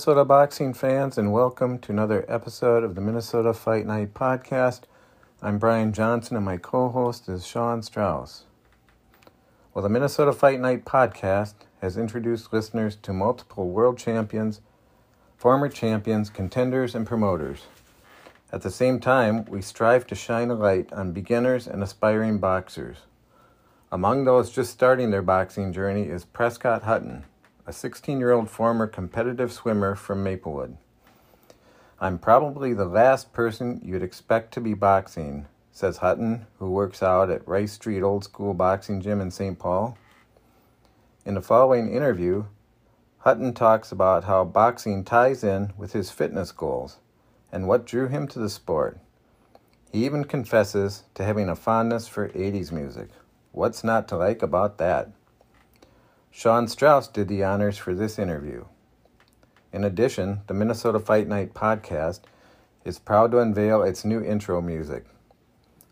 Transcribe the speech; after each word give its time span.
Minnesota 0.00 0.24
boxing 0.24 0.72
fans, 0.72 1.18
and 1.18 1.30
welcome 1.30 1.78
to 1.78 1.92
another 1.92 2.24
episode 2.26 2.82
of 2.82 2.94
the 2.94 3.02
Minnesota 3.02 3.52
Fight 3.52 3.84
Night 3.84 4.14
podcast. 4.14 4.84
I'm 5.42 5.58
Brian 5.58 5.92
Johnson, 5.92 6.36
and 6.36 6.44
my 6.46 6.56
co 6.56 6.88
host 6.88 7.28
is 7.28 7.46
Sean 7.46 7.82
Strauss. 7.82 8.44
Well, 9.74 9.82
the 9.82 9.90
Minnesota 9.90 10.32
Fight 10.32 10.58
Night 10.58 10.86
podcast 10.86 11.52
has 11.82 11.98
introduced 11.98 12.50
listeners 12.50 12.96
to 13.02 13.12
multiple 13.12 13.68
world 13.68 13.98
champions, 13.98 14.62
former 15.36 15.68
champions, 15.68 16.30
contenders, 16.30 16.94
and 16.94 17.06
promoters. 17.06 17.66
At 18.50 18.62
the 18.62 18.70
same 18.70 19.00
time, 19.00 19.44
we 19.50 19.60
strive 19.60 20.06
to 20.06 20.14
shine 20.14 20.50
a 20.50 20.54
light 20.54 20.90
on 20.94 21.12
beginners 21.12 21.66
and 21.66 21.82
aspiring 21.82 22.38
boxers. 22.38 23.00
Among 23.92 24.24
those 24.24 24.50
just 24.50 24.72
starting 24.72 25.10
their 25.10 25.20
boxing 25.20 25.74
journey 25.74 26.04
is 26.04 26.24
Prescott 26.24 26.84
Hutton 26.84 27.26
a 27.66 27.72
16 27.72 28.18
year 28.18 28.32
old 28.32 28.50
former 28.50 28.86
competitive 28.86 29.52
swimmer 29.52 29.94
from 29.94 30.22
Maplewood. 30.22 30.76
I'm 32.00 32.18
probably 32.18 32.72
the 32.72 32.86
last 32.86 33.32
person 33.32 33.80
you'd 33.84 34.02
expect 34.02 34.54
to 34.54 34.60
be 34.60 34.74
boxing, 34.74 35.46
says 35.70 35.98
Hutton, 35.98 36.46
who 36.58 36.70
works 36.70 37.02
out 37.02 37.30
at 37.30 37.46
Rice 37.46 37.72
Street 37.72 38.02
Old 38.02 38.24
School 38.24 38.54
Boxing 38.54 39.00
Gym 39.00 39.20
in 39.20 39.30
St. 39.30 39.58
Paul. 39.58 39.98
In 41.26 41.34
the 41.34 41.42
following 41.42 41.92
interview, 41.92 42.46
Hutton 43.18 43.52
talks 43.52 43.92
about 43.92 44.24
how 44.24 44.44
boxing 44.44 45.04
ties 45.04 45.44
in 45.44 45.74
with 45.76 45.92
his 45.92 46.10
fitness 46.10 46.52
goals 46.52 46.96
and 47.52 47.68
what 47.68 47.84
drew 47.84 48.08
him 48.08 48.26
to 48.28 48.38
the 48.38 48.48
sport. 48.48 48.98
He 49.92 50.06
even 50.06 50.24
confesses 50.24 51.02
to 51.14 51.24
having 51.24 51.48
a 51.48 51.56
fondness 51.56 52.08
for 52.08 52.30
80s 52.30 52.72
music. 52.72 53.10
What's 53.52 53.84
not 53.84 54.08
to 54.08 54.16
like 54.16 54.42
about 54.42 54.78
that? 54.78 55.10
Sean 56.32 56.68
Strauss 56.68 57.08
did 57.08 57.26
the 57.26 57.42
honors 57.42 57.76
for 57.76 57.92
this 57.92 58.18
interview. 58.18 58.64
In 59.72 59.82
addition, 59.82 60.42
the 60.46 60.54
Minnesota 60.54 61.00
Fight 61.00 61.26
Night 61.26 61.54
podcast 61.54 62.20
is 62.84 63.00
proud 63.00 63.32
to 63.32 63.40
unveil 63.40 63.82
its 63.82 64.04
new 64.04 64.22
intro 64.22 64.62
music, 64.62 65.06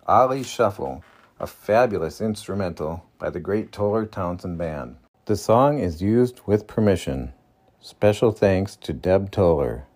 Ali 0.06 0.44
Shuffle, 0.44 1.03
a 1.41 1.47
fabulous 1.47 2.20
instrumental 2.20 3.05
by 3.19 3.31
the 3.31 3.41
great 3.41 3.72
Toler 3.72 4.06
Townsend 4.06 4.59
Band. 4.59 4.97
The 5.27 5.36
song 5.36 5.81
is 5.81 6.00
used 6.00 6.41
with 6.47 6.69
permission. 6.69 7.33
Special 7.81 8.31
thanks 8.31 8.77
to 8.77 8.92
Deb 8.92 9.33
Toler. 9.33 9.86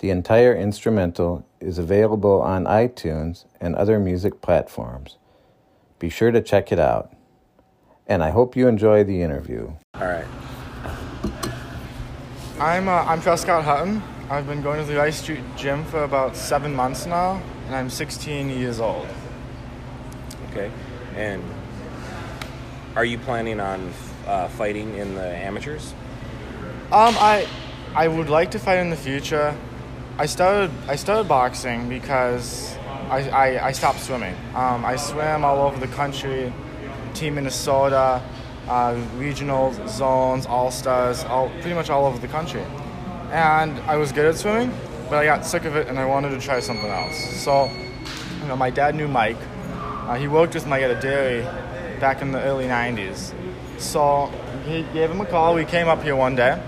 The 0.00 0.10
entire 0.10 0.54
instrumental 0.54 1.46
is 1.60 1.78
available 1.78 2.42
on 2.42 2.64
iTunes 2.64 3.44
and 3.60 3.76
other 3.76 4.00
music 4.00 4.40
platforms. 4.40 5.18
Be 6.00 6.08
sure 6.08 6.32
to 6.32 6.42
check 6.42 6.72
it 6.72 6.80
out 6.80 7.14
and 8.06 8.22
I 8.22 8.30
hope 8.30 8.56
you 8.56 8.68
enjoy 8.68 9.04
the 9.04 9.22
interview. 9.22 9.72
All 9.94 10.06
right. 10.06 10.26
I'm 12.58 12.88
uh, 12.88 13.04
I'm 13.04 13.20
Prescott 13.20 13.64
Hutton. 13.64 14.02
I've 14.30 14.46
been 14.46 14.62
going 14.62 14.78
to 14.78 14.84
the 14.84 14.96
Rice 14.96 15.20
Street 15.20 15.42
Gym 15.56 15.84
for 15.84 16.04
about 16.04 16.36
seven 16.36 16.74
months 16.74 17.06
now, 17.06 17.42
and 17.66 17.74
I'm 17.74 17.90
16 17.90 18.50
years 18.50 18.80
old. 18.80 19.06
Okay. 20.50 20.70
And 21.16 21.42
are 22.96 23.04
you 23.04 23.18
planning 23.18 23.60
on 23.60 23.92
uh, 24.26 24.48
fighting 24.48 24.96
in 24.96 25.14
the 25.14 25.26
amateurs? 25.26 25.94
Um, 26.92 27.14
I 27.18 27.46
I 27.94 28.08
would 28.08 28.28
like 28.28 28.50
to 28.52 28.58
fight 28.58 28.78
in 28.78 28.90
the 28.90 28.96
future. 28.96 29.54
I 30.18 30.26
started 30.26 30.70
I 30.88 30.96
started 30.96 31.28
boxing 31.28 31.88
because 31.88 32.76
I, 33.08 33.28
I, 33.30 33.66
I 33.68 33.72
stopped 33.72 34.00
swimming. 34.00 34.34
Um, 34.54 34.84
I 34.84 34.96
swam 34.96 35.44
all 35.44 35.66
over 35.66 35.78
the 35.78 35.92
country 35.94 36.52
Team 37.14 37.34
Minnesota, 37.36 38.22
uh, 38.68 39.00
regional 39.16 39.72
zones, 39.88 40.46
all 40.46 40.70
stars, 40.70 41.24
all 41.24 41.50
pretty 41.60 41.74
much 41.74 41.90
all 41.90 42.06
over 42.06 42.18
the 42.18 42.28
country. 42.28 42.64
And 43.30 43.78
I 43.80 43.96
was 43.96 44.12
good 44.12 44.26
at 44.26 44.36
swimming, 44.36 44.72
but 45.08 45.16
I 45.16 45.24
got 45.24 45.44
sick 45.44 45.64
of 45.64 45.76
it 45.76 45.88
and 45.88 45.98
I 45.98 46.04
wanted 46.04 46.30
to 46.30 46.40
try 46.40 46.60
something 46.60 46.90
else. 46.90 47.16
So, 47.42 47.70
you 48.40 48.48
know, 48.48 48.56
my 48.56 48.70
dad 48.70 48.94
knew 48.94 49.08
Mike. 49.08 49.38
Uh, 50.06 50.16
he 50.16 50.28
worked 50.28 50.54
with 50.54 50.66
Mike 50.66 50.82
at 50.82 50.90
a 50.90 51.00
dairy 51.00 51.42
back 52.00 52.22
in 52.22 52.32
the 52.32 52.40
early 52.42 52.66
90s. 52.66 53.32
So 53.78 54.26
he 54.66 54.82
gave 54.92 55.10
him 55.10 55.20
a 55.20 55.26
call. 55.26 55.54
We 55.54 55.64
came 55.64 55.88
up 55.88 56.02
here 56.02 56.16
one 56.16 56.36
day 56.36 56.62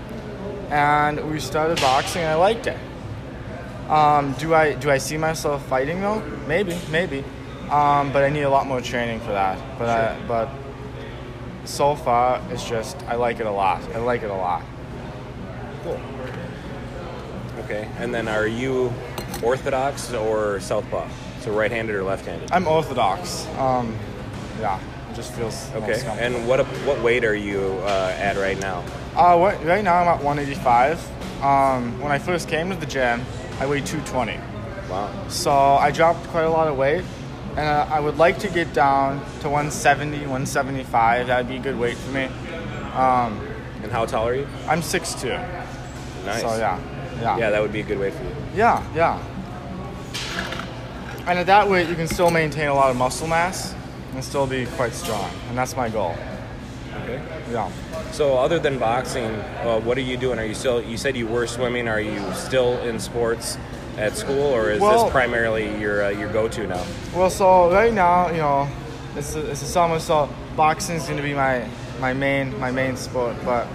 and 0.69 1.31
we 1.31 1.39
started 1.39 1.79
boxing 1.81 2.21
and 2.21 2.31
I 2.31 2.35
liked 2.35 2.67
it. 2.67 2.77
Um, 3.89 4.33
do 4.33 4.55
I 4.55 4.73
do 4.73 4.89
I 4.89 4.97
see 4.97 5.17
myself 5.17 5.65
fighting 5.67 6.01
though? 6.01 6.19
Maybe, 6.47 6.75
maybe. 6.89 7.23
Um, 7.69 8.11
but 8.13 8.23
I 8.23 8.29
need 8.29 8.43
a 8.43 8.49
lot 8.49 8.67
more 8.67 8.81
training 8.81 9.19
for 9.19 9.31
that. 9.31 9.57
But 9.79 9.85
sure. 9.85 10.23
I, 10.23 10.27
but 10.27 10.49
so 11.67 11.95
far, 11.95 12.41
it's 12.51 12.67
just 12.67 12.97
I 13.03 13.15
like 13.15 13.39
it 13.39 13.45
a 13.45 13.51
lot. 13.51 13.81
I 13.93 13.99
like 13.99 14.23
it 14.23 14.29
a 14.29 14.35
lot. 14.35 14.63
Cool. 15.83 15.99
Okay, 17.59 17.89
and 17.97 18.13
then 18.13 18.27
are 18.27 18.47
you 18.47 18.93
orthodox 19.43 20.13
or 20.13 20.59
southpaw? 20.59 21.07
So 21.41 21.51
right-handed 21.51 21.95
or 21.95 22.03
left-handed? 22.03 22.51
I'm 22.51 22.67
orthodox. 22.67 23.45
Um, 23.57 23.97
yeah, 24.59 24.79
it 25.11 25.15
just 25.15 25.33
feels 25.33 25.71
okay. 25.73 26.01
And 26.19 26.47
what 26.47 26.65
what 26.85 27.01
weight 27.01 27.23
are 27.23 27.35
you 27.35 27.79
uh, 27.83 28.15
at 28.17 28.37
right 28.37 28.59
now? 28.59 28.83
Uh, 29.15 29.37
what, 29.37 29.63
right 29.63 29.83
now 29.83 29.95
I'm 29.95 30.07
at 30.07 30.23
185. 30.23 31.43
Um, 31.43 31.99
when 32.01 32.11
I 32.11 32.19
first 32.19 32.47
came 32.47 32.69
to 32.69 32.75
the 32.75 32.85
gym, 32.85 33.21
I 33.59 33.65
weighed 33.65 33.85
220. 33.85 34.39
Wow. 34.89 35.27
So 35.29 35.51
I 35.51 35.91
dropped 35.91 36.27
quite 36.27 36.43
a 36.43 36.49
lot 36.49 36.67
of 36.67 36.77
weight 36.77 37.03
and 37.57 37.67
uh, 37.67 37.87
I 37.89 37.99
would 37.99 38.17
like 38.17 38.39
to 38.39 38.49
get 38.49 38.73
down 38.73 39.19
to 39.41 39.49
170, 39.49 40.17
175. 40.19 41.27
That'd 41.27 41.47
be 41.47 41.55
a 41.55 41.59
good 41.59 41.79
weight 41.79 41.97
for 41.97 42.11
me. 42.11 42.25
Um, 42.93 43.39
and 43.81 43.91
how 43.91 44.05
tall 44.05 44.27
are 44.27 44.35
you? 44.35 44.47
I'm 44.67 44.81
6'2". 44.81 45.29
Nice. 46.25 46.41
So 46.41 46.57
yeah, 46.57 46.79
yeah. 47.21 47.37
Yeah, 47.37 47.49
that 47.51 47.61
would 47.61 47.71
be 47.71 47.81
a 47.81 47.83
good 47.83 47.99
weight 47.99 48.13
for 48.13 48.23
you. 48.23 48.35
Yeah, 48.55 48.83
yeah. 48.95 49.23
And 51.27 51.39
at 51.39 51.45
that 51.47 51.69
weight, 51.69 51.87
you 51.87 51.95
can 51.95 52.07
still 52.07 52.29
maintain 52.29 52.67
a 52.67 52.73
lot 52.73 52.89
of 52.91 52.97
muscle 52.97 53.27
mass 53.27 53.73
and 54.13 54.23
still 54.23 54.47
be 54.47 54.65
quite 54.77 54.93
strong, 54.93 55.29
and 55.49 55.57
that's 55.57 55.75
my 55.75 55.89
goal. 55.89 56.15
Okay. 57.03 57.21
Yeah. 57.51 57.71
So, 58.11 58.37
other 58.37 58.59
than 58.59 58.79
boxing, 58.79 59.25
uh, 59.25 59.79
what 59.81 59.97
are 59.97 60.01
you 60.01 60.17
doing? 60.17 60.39
Are 60.39 60.45
you 60.45 60.53
still? 60.53 60.81
You 60.81 60.97
said 60.97 61.17
you 61.17 61.27
were 61.27 61.47
swimming. 61.47 61.87
Are 61.87 61.99
you 61.99 62.21
still 62.33 62.77
in 62.79 62.99
sports? 62.99 63.57
At 63.97 64.17
school, 64.17 64.53
or 64.53 64.69
is 64.69 64.81
well, 64.81 65.03
this 65.03 65.11
primarily 65.11 65.79
your 65.79 66.03
uh, 66.03 66.09
your 66.09 66.31
go-to 66.31 66.67
now? 66.67 66.85
Well, 67.15 67.29
so 67.29 67.71
right 67.71 67.93
now, 67.93 68.29
you 68.29 68.37
know, 68.37 68.67
it's 69.15 69.35
a, 69.35 69.51
it's 69.51 69.61
a 69.61 69.65
summer, 69.65 69.99
so 69.99 70.29
boxing 70.55 70.95
is 70.95 71.03
going 71.03 71.17
to 71.17 71.23
be 71.23 71.33
my 71.33 71.67
my 71.99 72.13
main 72.13 72.57
my 72.59 72.71
main 72.71 72.97
sport. 72.97 73.35
But 73.43 73.67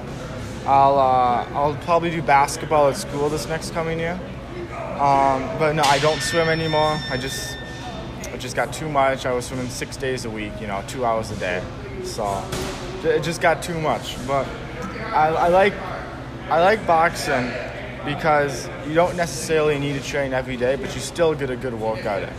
I'll 0.66 0.98
uh, 0.98 1.48
I'll 1.52 1.74
probably 1.82 2.10
do 2.10 2.22
basketball 2.22 2.88
at 2.88 2.96
school 2.96 3.28
this 3.28 3.48
next 3.48 3.72
coming 3.72 3.98
year. 3.98 4.18
Um, 5.00 5.58
but 5.58 5.72
no, 5.74 5.82
I 5.84 5.98
don't 6.00 6.20
swim 6.20 6.48
anymore. 6.48 6.98
I 7.10 7.16
just 7.16 7.56
I 8.32 8.36
just 8.36 8.54
got 8.54 8.72
too 8.72 8.88
much. 8.88 9.24
I 9.24 9.32
was 9.32 9.46
swimming 9.46 9.68
six 9.68 9.96
days 9.96 10.24
a 10.26 10.30
week, 10.30 10.52
you 10.60 10.66
know, 10.66 10.84
two 10.86 11.04
hours 11.04 11.30
a 11.30 11.36
day. 11.36 11.62
So 12.04 12.44
it 13.02 13.22
just 13.22 13.40
got 13.40 13.62
too 13.62 13.80
much. 13.80 14.16
But 14.26 14.46
I, 15.12 15.28
I 15.28 15.48
like 15.48 15.74
I 16.50 16.60
like 16.60 16.86
boxing 16.86 17.50
because 18.04 18.68
you 18.86 18.94
don't 18.94 19.16
necessarily 19.16 19.78
need 19.78 20.00
to 20.00 20.06
train 20.06 20.32
every 20.32 20.56
day, 20.56 20.76
but 20.76 20.94
you 20.94 21.00
still 21.00 21.34
get 21.34 21.50
a 21.50 21.56
good 21.56 21.74
workout 21.74 22.22
in. 22.22 22.32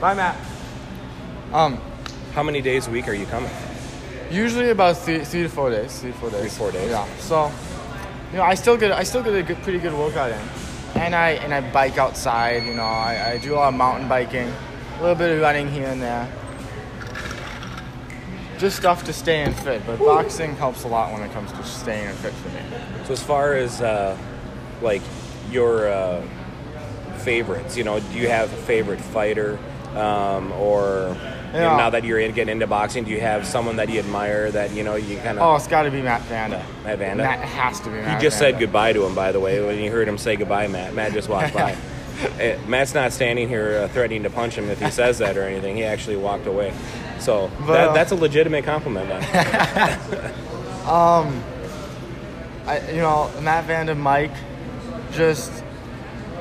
Bye, 0.00 0.14
Matt. 0.14 0.36
Um, 1.52 1.80
how 2.32 2.42
many 2.42 2.60
days 2.60 2.86
a 2.86 2.90
week 2.90 3.08
are 3.08 3.14
you 3.14 3.26
coming? 3.26 3.50
Usually 4.30 4.70
about 4.70 4.96
three, 4.98 5.24
three 5.24 5.44
to 5.44 5.48
four 5.48 5.70
days. 5.70 6.00
Three 6.00 6.12
to 6.12 6.18
four 6.18 6.30
days. 6.30 6.40
Three 6.40 6.50
four 6.50 6.72
days. 6.72 6.90
Yeah. 6.90 7.06
So, 7.18 7.50
you 8.32 8.38
know, 8.38 8.44
I 8.44 8.54
still 8.54 8.76
get 8.76 8.92
I 8.92 9.04
still 9.04 9.22
get 9.22 9.34
a 9.34 9.42
good, 9.42 9.62
pretty 9.62 9.78
good 9.78 9.94
workout 9.94 10.30
in, 10.30 10.40
and 10.96 11.14
I 11.14 11.30
and 11.30 11.54
I 11.54 11.60
bike 11.72 11.96
outside. 11.96 12.64
You 12.64 12.74
know, 12.74 12.82
I, 12.82 13.32
I 13.32 13.38
do 13.38 13.54
a 13.54 13.56
lot 13.56 13.68
of 13.68 13.74
mountain 13.74 14.08
biking, 14.08 14.52
a 14.98 15.00
little 15.00 15.14
bit 15.14 15.34
of 15.34 15.40
running 15.40 15.70
here 15.70 15.86
and 15.86 16.02
there 16.02 16.28
just 18.58 18.76
stuff 18.76 19.04
to 19.04 19.12
stay 19.12 19.42
in 19.42 19.52
fit. 19.52 19.82
But 19.86 19.98
Woo. 19.98 20.06
boxing 20.06 20.54
helps 20.56 20.84
a 20.84 20.88
lot 20.88 21.12
when 21.12 21.22
it 21.22 21.32
comes 21.32 21.52
to 21.52 21.62
staying 21.64 22.08
in 22.08 22.14
fit 22.16 22.32
for 22.32 22.48
me. 22.48 22.60
So 23.06 23.12
as 23.12 23.22
far 23.22 23.54
as 23.54 23.80
uh, 23.80 24.16
like 24.82 25.02
your 25.50 25.88
uh, 25.88 26.22
favorites, 27.18 27.76
you 27.76 27.84
know, 27.84 28.00
do 28.00 28.18
you 28.18 28.28
have 28.28 28.52
a 28.52 28.56
favorite 28.56 29.00
fighter, 29.00 29.58
um, 29.94 30.52
or 30.52 31.16
you 31.52 31.60
know, 31.60 31.76
now 31.76 31.90
that 31.90 32.04
you're 32.04 32.18
in, 32.18 32.32
getting 32.34 32.52
into 32.52 32.66
boxing, 32.66 33.04
do 33.04 33.10
you 33.10 33.20
have 33.20 33.46
someone 33.46 33.76
that 33.76 33.88
you 33.88 33.98
admire 33.98 34.50
that 34.50 34.72
you 34.72 34.82
know 34.82 34.96
you 34.96 35.16
kind 35.18 35.38
of? 35.38 35.44
Oh, 35.44 35.56
it's 35.56 35.66
got 35.66 35.84
to 35.84 35.90
be 35.90 36.02
Matt 36.02 36.22
Vanda. 36.22 36.64
Matt 36.84 36.98
Vanda. 36.98 37.22
Matt 37.22 37.40
has 37.40 37.80
to 37.80 37.86
be. 37.86 37.92
Matt 37.96 38.20
you 38.22 38.28
just 38.28 38.38
Vanda. 38.38 38.58
said 38.58 38.60
goodbye 38.60 38.92
to 38.92 39.04
him, 39.04 39.14
by 39.14 39.32
the 39.32 39.40
way. 39.40 39.64
When 39.64 39.78
you 39.78 39.90
heard 39.90 40.06
him 40.08 40.18
say 40.18 40.36
goodbye, 40.36 40.66
Matt, 40.66 40.94
Matt 40.94 41.12
just 41.12 41.28
walked 41.28 41.54
by. 41.54 41.76
Eh, 42.38 42.58
Matt's 42.66 42.94
not 42.94 43.12
standing 43.12 43.48
here 43.48 43.78
uh, 43.78 43.88
threatening 43.88 44.22
to 44.22 44.30
punch 44.30 44.54
him 44.54 44.70
if 44.70 44.80
he 44.80 44.90
says 44.90 45.18
that 45.18 45.36
or 45.36 45.42
anything. 45.42 45.76
He 45.76 45.84
actually 45.84 46.16
walked 46.16 46.46
away. 46.46 46.72
So 47.18 47.50
but, 47.60 47.72
that, 47.72 47.94
that's 47.94 48.12
a 48.12 48.14
legitimate 48.14 48.64
compliment. 48.64 49.10
um, 50.86 51.42
I, 52.66 52.90
you 52.90 53.00
know, 53.00 53.30
Matt 53.40 53.64
Vanda, 53.64 53.94
Mike, 53.94 54.34
just. 55.12 55.52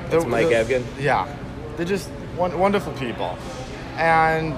That's 0.10 0.25
Mike 0.25 0.48
Evgen. 0.48 0.83
Yeah, 1.00 1.27
they're 1.75 1.86
just 1.86 2.10
wonderful 2.38 2.94
people, 2.94 3.38
and 3.95 4.54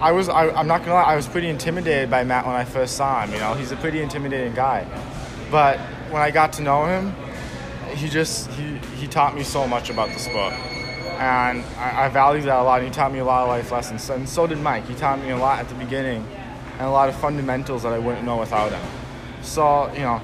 I 0.00 0.12
was 0.12 0.28
I, 0.28 0.48
am 0.48 0.66
not 0.66 0.80
gonna 0.80 0.94
lie, 0.94 1.04
I 1.04 1.16
was 1.16 1.26
pretty 1.26 1.48
intimidated 1.48 2.10
by 2.10 2.24
Matt 2.24 2.46
when 2.46 2.54
I 2.54 2.64
first 2.64 2.96
saw 2.96 3.22
him. 3.22 3.32
You 3.32 3.38
know, 3.38 3.54
he's 3.54 3.72
a 3.72 3.76
pretty 3.76 4.02
intimidating 4.02 4.52
guy, 4.54 4.86
but 5.50 5.78
when 6.10 6.20
I 6.20 6.30
got 6.30 6.52
to 6.54 6.62
know 6.62 6.84
him, 6.84 7.14
he 7.94 8.08
just 8.08 8.50
he, 8.52 8.76
he 8.96 9.06
taught 9.06 9.34
me 9.34 9.42
so 9.42 9.66
much 9.66 9.90
about 9.90 10.08
the 10.10 10.18
sport, 10.18 10.52
and 10.52 11.64
I, 11.78 12.04
I 12.04 12.08
value 12.08 12.42
that 12.42 12.58
a 12.58 12.62
lot. 12.62 12.82
He 12.82 12.90
taught 12.90 13.12
me 13.12 13.20
a 13.20 13.24
lot 13.24 13.42
of 13.42 13.48
life 13.48 13.70
lessons, 13.70 14.08
and 14.10 14.28
so 14.28 14.46
did 14.46 14.58
Mike. 14.58 14.86
He 14.86 14.94
taught 14.94 15.20
me 15.20 15.30
a 15.30 15.36
lot 15.36 15.58
at 15.60 15.68
the 15.68 15.74
beginning, 15.74 16.26
and 16.78 16.82
a 16.82 16.90
lot 16.90 17.08
of 17.08 17.16
fundamentals 17.16 17.82
that 17.82 17.92
I 17.92 17.98
wouldn't 17.98 18.24
know 18.24 18.38
without 18.38 18.72
him. 18.72 18.82
So 19.42 19.92
you 19.94 20.00
know, 20.00 20.20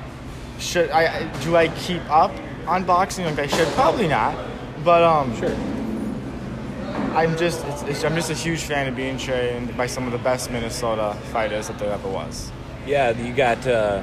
should 0.58 0.90
I 0.90 1.26
do 1.42 1.56
I 1.56 1.68
keep 1.68 2.02
up 2.10 2.32
on 2.66 2.84
boxing 2.84 3.24
like 3.24 3.38
I 3.38 3.46
should? 3.46 3.68
Probably 3.68 4.08
not, 4.08 4.36
but 4.84 5.02
um, 5.02 5.36
Sure. 5.36 5.56
I'm 7.14 7.36
just 7.36 7.64
it's, 7.66 7.82
it's, 7.82 8.04
I'm 8.04 8.14
just 8.14 8.30
a 8.30 8.34
huge 8.34 8.60
fan 8.60 8.86
of 8.86 8.94
being 8.94 9.18
trained 9.18 9.76
by 9.76 9.86
some 9.86 10.06
of 10.06 10.12
the 10.12 10.18
best 10.18 10.50
Minnesota 10.50 11.16
fighters 11.32 11.66
that 11.66 11.78
there 11.78 11.92
ever 11.92 12.08
was. 12.08 12.52
Yeah, 12.86 13.10
you 13.10 13.34
got 13.34 13.66
uh, 13.66 14.02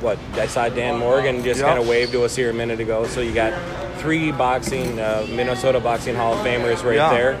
what? 0.00 0.18
I 0.34 0.46
saw 0.46 0.68
Dan 0.68 0.98
Morgan 0.98 1.42
just 1.42 1.60
Yep. 1.60 1.66
kind 1.68 1.78
of 1.78 1.88
waved 1.88 2.12
to 2.12 2.24
us 2.24 2.36
here 2.36 2.50
a 2.50 2.54
minute 2.54 2.80
ago. 2.80 3.06
So 3.06 3.20
you 3.20 3.32
got 3.32 3.52
three 3.98 4.30
boxing 4.32 4.98
uh, 5.00 5.26
Minnesota 5.30 5.80
boxing 5.80 6.14
Hall 6.14 6.34
of 6.34 6.40
Famers 6.46 6.84
right 6.84 6.96
Yeah. 6.96 7.10
there. 7.10 7.34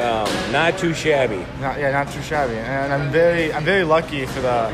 Um, 0.00 0.52
not 0.52 0.78
too 0.78 0.94
shabby. 0.94 1.44
Not, 1.60 1.78
yeah, 1.78 1.90
not 1.90 2.10
too 2.10 2.22
shabby, 2.22 2.54
and 2.54 2.92
I'm 2.92 3.10
very 3.10 3.52
I'm 3.52 3.64
very 3.64 3.84
lucky 3.84 4.26
for 4.26 4.40
the 4.40 4.72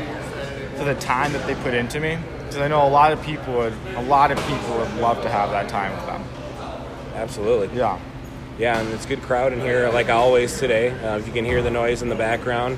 for 0.77 0.83
the 0.85 0.95
time 0.95 1.33
that 1.33 1.45
they 1.47 1.55
put 1.55 1.73
into 1.73 1.99
me 1.99 2.17
because 2.39 2.57
I 2.57 2.67
know 2.67 2.85
a 2.87 2.89
lot 2.89 3.11
of 3.11 3.21
people 3.21 3.53
would 3.55 3.73
a 3.95 4.01
lot 4.03 4.31
of 4.31 4.37
people 4.47 4.77
would 4.77 4.93
love 4.97 5.21
to 5.23 5.29
have 5.29 5.51
that 5.51 5.67
time 5.69 5.91
with 5.95 6.05
them. 6.05 6.23
Absolutely. 7.15 7.77
Yeah, 7.77 7.97
Yeah, 8.57 8.79
and 8.79 8.93
it's 8.93 9.05
a 9.05 9.07
good 9.07 9.21
crowd 9.21 9.51
in 9.53 9.59
here, 9.61 9.89
like 9.89 10.09
always 10.09 10.57
today. 10.59 10.91
Uh, 10.91 11.17
if 11.17 11.27
you 11.27 11.33
can 11.33 11.45
hear 11.45 11.61
the 11.61 11.71
noise 11.71 12.01
in 12.01 12.09
the 12.09 12.15
background, 12.15 12.77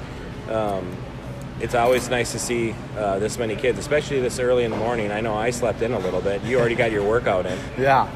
um, 0.50 0.96
it's 1.60 1.74
always 1.76 2.10
nice 2.10 2.32
to 2.34 2.40
see 2.40 2.76
uh, 2.98 3.20
this 3.20 3.38
many 3.38 3.56
kids, 3.56 3.80
especially 3.80 4.20
this 4.22 4.40
early 4.40 4.64
in 4.64 4.72
the 4.72 4.78
morning. 4.78 5.12
I 5.12 5.22
know 5.22 5.34
I 5.36 5.50
slept 5.50 5.82
in 5.82 5.94
a 5.94 6.00
little 6.00 6.22
bit. 6.22 6.44
You 6.44 6.60
already 6.60 6.76
got 6.76 6.92
your 6.92 7.04
workout 7.04 7.46
in. 7.46 7.58
yeah, 7.78 8.08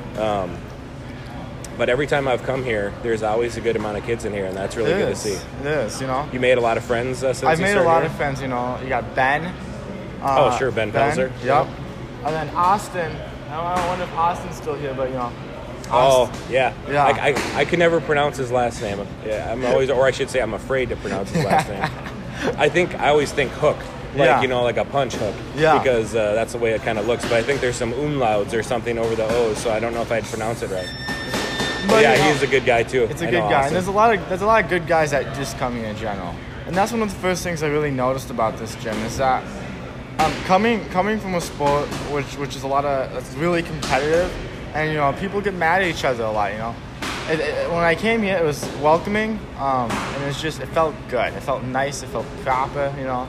But 1.77 1.89
every 1.89 2.05
time 2.05 2.27
I've 2.27 2.43
come 2.43 2.63
here, 2.63 2.93
there's 3.01 3.23
always 3.23 3.57
a 3.57 3.61
good 3.61 3.75
amount 3.75 3.97
of 3.97 4.03
kids 4.05 4.25
in 4.25 4.33
here, 4.33 4.45
and 4.45 4.55
that's 4.55 4.75
really 4.75 4.91
it 4.91 4.97
good 4.99 5.11
is. 5.13 5.23
to 5.23 5.29
see. 5.29 5.45
It 5.61 5.65
is, 5.65 6.01
you 6.01 6.07
know. 6.07 6.29
You 6.31 6.39
made 6.39 6.57
a 6.57 6.61
lot 6.61 6.77
of 6.77 6.83
friends 6.83 7.23
uh, 7.23 7.33
since 7.33 7.43
I've 7.49 7.59
you 7.59 7.65
made 7.65 7.77
a 7.77 7.83
lot 7.83 8.01
here? 8.03 8.11
of 8.11 8.15
friends. 8.17 8.41
You 8.41 8.49
know, 8.49 8.77
you 8.83 8.89
got 8.89 9.15
Ben. 9.15 9.51
Oh, 10.21 10.25
uh, 10.47 10.57
sure, 10.59 10.69
Ben 10.71 10.91
Pelzer. 10.91 11.31
Yep. 11.43 11.67
And 12.25 12.35
then 12.35 12.49
Austin. 12.55 13.11
I 13.49 13.55
don't- 13.57 13.65
I 13.65 13.87
wonder 13.87 14.03
if 14.03 14.13
Austin's 14.13 14.55
still 14.55 14.75
here, 14.75 14.93
but 14.93 15.09
you 15.09 15.15
know. 15.15 15.31
Oh, 15.93 16.31
yeah. 16.49 16.73
Yeah. 16.87 17.03
I, 17.03 17.29
I, 17.31 17.59
I 17.61 17.65
could 17.65 17.79
never 17.79 17.99
pronounce 17.99 18.37
his 18.37 18.49
last 18.51 18.81
name. 18.81 19.05
Yeah, 19.25 19.51
I'm 19.51 19.65
always, 19.65 19.89
or 19.89 20.05
I 20.05 20.11
should 20.11 20.29
say, 20.29 20.39
I'm 20.39 20.53
afraid 20.53 20.87
to 20.89 20.95
pronounce 20.97 21.31
his 21.31 21.43
last 21.43 21.67
name. 21.69 21.81
I 22.57 22.69
think 22.69 22.95
I 22.99 23.09
always 23.09 23.31
think 23.31 23.51
hook, 23.51 23.77
like 24.15 24.27
Yeah. 24.27 24.41
you 24.41 24.47
know, 24.47 24.63
like 24.63 24.77
a 24.77 24.85
punch 24.85 25.13
hook. 25.15 25.35
Yeah. 25.55 25.77
Because 25.77 26.15
uh, 26.15 26.33
that's 26.33 26.53
the 26.53 26.57
way 26.59 26.71
it 26.71 26.81
kind 26.81 26.97
of 26.97 27.07
looks. 27.07 27.23
But 27.23 27.33
I 27.33 27.43
think 27.43 27.61
there's 27.61 27.75
some 27.75 27.93
umlauts 27.93 28.53
or 28.53 28.63
something 28.63 28.97
over 28.97 29.15
the 29.15 29.25
O's, 29.27 29.57
so 29.57 29.71
I 29.71 29.79
don't 29.79 29.93
know 29.93 30.01
if 30.01 30.11
I'd 30.11 30.23
pronounce 30.25 30.61
it 30.63 30.69
right. 30.71 30.89
But 31.87 31.87
But, 31.89 32.01
yeah, 32.03 32.13
you 32.13 32.19
know, 32.19 32.33
he's 32.33 32.43
a 32.43 32.47
good 32.47 32.65
guy 32.65 32.83
too. 32.83 33.03
It's 33.09 33.21
a 33.21 33.25
good 33.25 33.41
guy, 33.41 33.53
Austin. 33.53 33.67
and 33.67 33.75
there's 33.75 33.87
a 33.87 33.91
lot 33.91 34.13
of 34.13 34.29
there's 34.29 34.41
a 34.41 34.45
lot 34.45 34.63
of 34.63 34.69
good 34.69 34.85
guys 34.87 35.11
that 35.11 35.35
just 35.35 35.57
come 35.57 35.75
here 35.75 35.85
in 35.87 35.97
general, 35.97 36.33
and 36.67 36.75
that's 36.75 36.91
one 36.91 37.01
of 37.01 37.09
the 37.09 37.19
first 37.19 37.41
things 37.43 37.63
I 37.63 37.67
really 37.67 37.91
noticed 37.91 38.29
about 38.29 38.57
this 38.57 38.75
gym 38.75 38.95
is 39.03 39.17
that 39.17 39.43
um, 40.19 40.31
coming 40.45 40.85
coming 40.89 41.19
from 41.19 41.33
a 41.35 41.41
sport 41.41 41.87
which 42.13 42.37
which 42.37 42.55
is 42.55 42.63
a 42.63 42.67
lot 42.67 42.85
of 42.85 43.11
it's 43.17 43.33
really 43.33 43.63
competitive, 43.63 44.31
and 44.75 44.89
you 44.91 44.97
know 44.97 45.11
people 45.13 45.41
get 45.41 45.55
mad 45.55 45.81
at 45.81 45.87
each 45.87 46.05
other 46.05 46.23
a 46.23 46.31
lot. 46.31 46.51
You 46.51 46.59
know, 46.59 46.75
it, 47.29 47.39
it, 47.39 47.69
when 47.69 47.83
I 47.83 47.95
came 47.95 48.21
here, 48.21 48.37
it 48.37 48.43
was 48.43 48.63
welcoming, 48.81 49.39
um, 49.57 49.89
and 49.91 50.23
it's 50.25 50.41
just 50.41 50.59
it 50.59 50.67
felt 50.67 50.95
good. 51.09 51.33
It 51.33 51.41
felt 51.41 51.63
nice. 51.63 52.03
It 52.03 52.07
felt 52.07 52.25
proper. 52.43 52.93
You 52.97 53.03
know, 53.05 53.27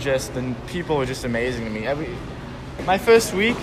just 0.00 0.34
the 0.34 0.54
people 0.66 0.96
were 0.96 1.06
just 1.06 1.24
amazing 1.24 1.64
to 1.64 1.70
me. 1.70 1.86
Every 1.86 2.08
my 2.86 2.98
first 2.98 3.34
week, 3.34 3.56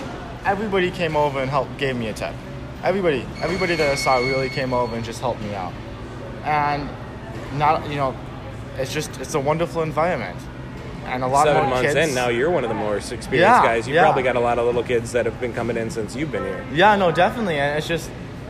everybody 0.44 0.90
came 0.90 1.16
over 1.16 1.40
and 1.40 1.50
helped 1.50 1.76
gave 1.78 1.96
me 1.96 2.08
a 2.08 2.12
tip. 2.12 2.34
Everybody, 2.82 3.24
everybody 3.42 3.76
that 3.76 3.90
I 3.92 3.94
saw 3.94 4.16
really 4.16 4.48
came 4.48 4.72
over 4.72 4.96
and 4.96 5.04
just 5.04 5.20
helped 5.20 5.40
me 5.42 5.54
out. 5.54 5.72
And 6.44 6.88
not, 7.58 7.88
you 7.88 7.96
know, 7.96 8.16
it's 8.76 8.92
just 8.92 9.20
it's 9.20 9.34
a 9.34 9.40
wonderful 9.40 9.82
environment. 9.82 10.38
And 11.04 11.24
a 11.24 11.26
lot 11.26 11.44
Seven 11.46 11.62
more 11.62 11.70
months 11.74 11.92
kids. 11.92 12.08
in, 12.10 12.14
now 12.14 12.28
you're 12.28 12.50
one 12.50 12.62
of 12.64 12.70
the 12.70 12.74
more 12.74 12.96
experienced 12.96 13.30
Yeah, 13.32 13.62
guys. 13.62 13.86
You 13.88 13.94
yeah. 13.94 14.02
probably 14.04 14.22
got 14.22 14.36
a 14.36 14.40
lot 14.40 14.58
of 14.58 14.66
little 14.66 14.84
kids 14.84 15.12
that 15.12 15.26
have 15.26 15.38
been 15.40 15.52
coming 15.52 15.76
in 15.76 15.90
since 15.90 16.14
you've 16.16 16.30
been 16.32 16.44
here. 16.44 16.64
Yeah, 16.72 16.94
no, 16.96 17.10
definitely. 17.10 17.58
And 17.58 17.76
it's 17.76 17.88
just 17.88 18.08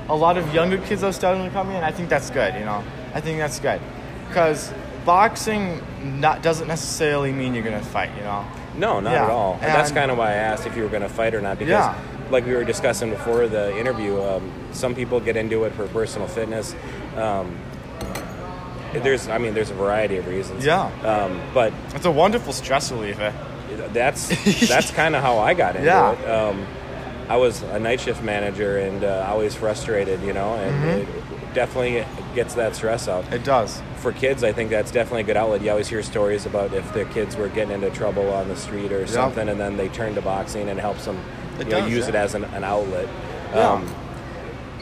a 0.09 0.15
lot 0.17 0.37
of 0.37 0.53
younger 0.55 0.79
kids 0.79 1.03
are 1.03 1.13
starting 1.13 1.45
to 1.45 1.51
come 1.51 1.71
in. 1.71 1.83
I 1.83 1.91
think 1.93 2.09
that's 2.09 2.31
good, 2.31 2.55
you 2.55 2.65
know. 2.65 2.83
I 3.15 3.21
think 3.21 3.39
that's 3.39 3.59
good. 3.61 3.81
Because 4.29 4.73
boxing 5.05 5.81
not, 6.21 6.43
doesn't 6.43 6.69
necessarily 6.69 7.33
mean 7.33 7.55
you're 7.55 7.63
going 7.65 7.79
to 7.79 7.85
fight, 7.87 8.11
you 8.17 8.23
know. 8.23 8.45
No, 8.77 9.01
not 9.01 9.13
Yeah, 9.13 9.25
at 9.25 9.31
all. 9.31 9.55
And, 9.55 9.65
that's 9.65 9.93
kind 9.93 10.11
of 10.11 10.19
why 10.19 10.31
I 10.31 10.35
asked 10.35 10.67
if 10.67 10.77
you 10.77 10.83
were 10.83 10.89
going 10.89 11.03
to 11.03 11.09
fight 11.09 11.35
or 11.35 11.41
not. 11.41 11.59
Because, 11.59 11.71
Yeah. 11.73 11.95
like 12.31 12.47
we 12.47 12.55
were 12.55 12.65
discussing 12.65 13.11
before 13.11 13.47
the 13.49 13.77
interview, 13.79 14.21
um, 14.23 14.51
some 14.73 14.95
people 14.95 15.21
get 15.21 15.37
into 15.37 15.65
it 15.65 15.73
for 15.75 15.87
personal 15.89 16.27
fitness. 16.29 16.75
Um, 17.17 17.57
There's, 18.95 19.27
I 19.29 19.39
mean, 19.39 19.55
there's 19.55 19.71
a 19.71 19.75
variety 19.75 20.19
of 20.19 20.27
reasons. 20.27 20.67
Yeah. 20.67 20.83
Um, 21.03 21.41
but 21.55 21.73
It's 21.95 22.05
a 22.05 22.11
wonderful 22.11 22.53
stress 22.53 22.93
reliever. 22.93 23.33
that's 23.95 24.29
that's 24.69 24.91
kind 25.03 25.17
of 25.17 25.23
how 25.23 25.39
I 25.39 25.55
got 25.55 25.77
into 25.77 25.87
Yeah. 25.87 26.13
it. 26.13 26.29
I 27.29 27.37
was 27.37 27.63
a 27.63 27.79
night 27.79 28.01
shift 28.01 28.23
manager 28.23 28.79
and 28.79 29.05
uh, 29.05 29.27
always 29.29 29.55
frustrated, 29.55 30.23
you 30.23 30.33
know, 30.33 30.55
and 30.55 31.01
it 31.01 31.09
definitely 31.55 32.05
gets 32.35 32.55
that 32.55 32.75
stress 32.75 33.09
out. 33.09 33.31
It 33.33 33.45
does. 33.45 33.81
For 33.97 34.13
kids, 34.13 34.43
I 34.43 34.53
think 34.53 34.71
that's 34.71 34.91
definitely 34.91 35.23
a 35.23 35.25
good 35.25 35.37
outlet. 35.37 35.63
You 35.63 35.71
always 35.71 35.89
hear 35.89 36.03
stories 36.03 36.47
about 36.47 36.73
if 36.75 36.93
the 36.93 37.05
kids 37.07 37.37
were 37.37 37.49
getting 37.49 37.73
into 37.73 37.91
trouble 37.91 38.31
on 38.33 38.49
the 38.49 38.57
street 38.57 38.93
or 38.93 39.07
something, 39.07 39.49
and 39.49 39.61
then 39.61 39.77
they 39.77 39.89
turn 39.89 40.15
to 40.17 40.23
boxing 40.23 40.69
and 40.69 40.81
helps 40.81 41.05
them 41.05 41.19
It 41.59 41.67
you 41.67 41.73
know, 41.73 41.81
does, 41.81 41.91
use 41.91 42.09
it 42.09 42.15
as 42.15 42.35
an, 42.35 42.45
an 42.45 42.65
outlet. 42.65 43.09
Yeah. 43.55 43.71
Um, 43.73 43.95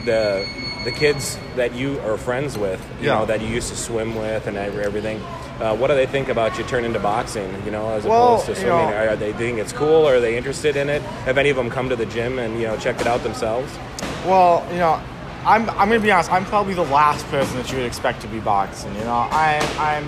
the 0.05 0.45
the 0.83 0.91
kids 0.91 1.37
that 1.55 1.75
you 1.75 1.99
are 2.01 2.17
friends 2.17 2.57
with, 2.57 2.79
you 2.99 3.07
Yeah. 3.07 3.19
know, 3.19 3.25
that 3.27 3.39
you 3.39 3.47
used 3.47 3.69
to 3.69 3.75
swim 3.77 4.15
with 4.15 4.47
and 4.47 4.57
everything. 4.57 5.21
Uh, 5.59 5.75
what 5.75 5.87
do 5.89 5.93
they 5.95 6.07
think 6.07 6.27
about 6.27 6.57
you 6.57 6.63
turning 6.63 6.91
to 6.93 6.99
boxing? 6.99 7.53
You 7.65 7.69
know, 7.71 7.91
as 7.91 8.03
Well, 8.03 8.33
opposed 8.33 8.45
to 8.47 8.51
you 8.53 8.57
swimming. 8.61 8.89
know- 8.89 9.07
are 9.11 9.15
they 9.15 9.31
think 9.33 9.59
it's 9.59 9.71
cool? 9.73 10.07
Or 10.07 10.15
are 10.15 10.19
they 10.19 10.35
interested 10.37 10.75
in 10.75 10.89
it? 10.89 11.03
Have 11.25 11.37
any 11.37 11.51
of 11.51 11.55
them 11.57 11.69
come 11.69 11.87
to 11.89 11.95
the 11.95 12.07
gym 12.07 12.39
and 12.39 12.59
you 12.59 12.65
know 12.67 12.77
checked 12.77 12.99
it 13.01 13.05
out 13.07 13.21
themselves? 13.21 13.71
Well, 14.25 14.63
you 14.71 14.79
know, 14.79 14.99
I'm, 15.45 15.69
I'm 15.71 15.87
gonna 15.89 15.99
be 15.99 16.11
honest. 16.11 16.31
I'm 16.31 16.45
probably 16.45 16.73
the 16.73 16.83
last 16.85 17.27
person 17.29 17.57
that 17.57 17.69
you 17.71 17.77
would 17.77 17.85
expect 17.85 18.21
to 18.21 18.27
be 18.27 18.39
boxing. 18.39 18.93
You 18.95 19.03
know, 19.03 19.27
I, 19.31 19.59
I'm, 19.77 20.07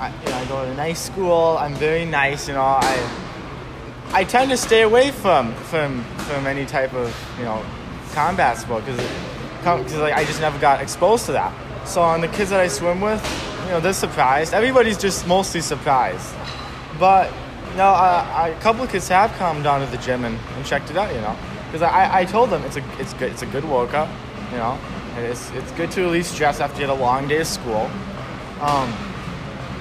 I, 0.00 0.08
you 0.24 0.30
know, 0.30 0.36
I 0.38 0.44
go 0.46 0.64
to 0.64 0.70
a 0.70 0.74
nice 0.74 1.00
school. 1.00 1.56
I'm 1.60 1.74
very 1.74 2.06
nice. 2.06 2.48
You 2.48 2.54
know, 2.54 2.62
I, 2.80 3.08
I 4.14 4.24
tend 4.24 4.50
to 4.50 4.56
stay 4.56 4.82
away 4.82 5.10
from 5.10 5.54
from 5.70 6.02
from 6.28 6.46
any 6.46 6.64
type 6.64 6.94
of 6.94 7.14
you 7.38 7.44
know 7.44 7.62
combat 8.12 8.58
sport 8.58 8.84
because 8.84 9.00
because 9.58 9.94
like 9.94 10.14
I 10.14 10.24
just 10.24 10.40
never 10.40 10.58
got 10.58 10.80
exposed 10.80 11.26
to 11.26 11.32
that. 11.32 11.52
So 11.86 12.02
on 12.02 12.20
the 12.20 12.28
kids 12.28 12.50
that 12.50 12.60
I 12.60 12.68
swim 12.68 13.00
with, 13.00 13.22
you 13.64 13.70
know, 13.70 13.80
they're 13.80 13.92
surprised. 13.92 14.54
Everybody's 14.54 14.98
just 14.98 15.26
mostly 15.26 15.60
surprised. 15.60 16.34
But 16.98 17.32
you 17.70 17.78
know, 17.78 17.90
a 17.90 18.56
couple 18.60 18.82
of 18.82 18.90
kids 18.90 19.08
have 19.08 19.32
come 19.32 19.62
down 19.62 19.80
to 19.80 19.86
the 19.86 20.02
gym 20.02 20.24
and, 20.24 20.38
and 20.56 20.66
checked 20.66 20.90
it 20.90 20.96
out. 20.96 21.14
You 21.14 21.20
know, 21.20 21.36
because 21.66 21.82
I, 21.82 22.20
I 22.20 22.24
told 22.24 22.50
them 22.50 22.62
it's 22.64 22.76
a 22.76 22.84
it's 23.00 23.14
good 23.14 23.32
it's 23.32 23.42
a 23.42 23.46
good 23.46 23.64
workout. 23.64 24.08
You 24.50 24.58
know, 24.58 24.78
it's 25.16 25.50
it's 25.52 25.72
good 25.72 25.90
to 25.92 26.02
release 26.02 26.28
stress 26.28 26.60
after 26.60 26.80
you 26.80 26.86
had 26.86 26.96
a 26.96 27.00
long 27.00 27.28
day 27.28 27.40
of 27.40 27.46
school. 27.46 27.90
Um, 28.60 28.92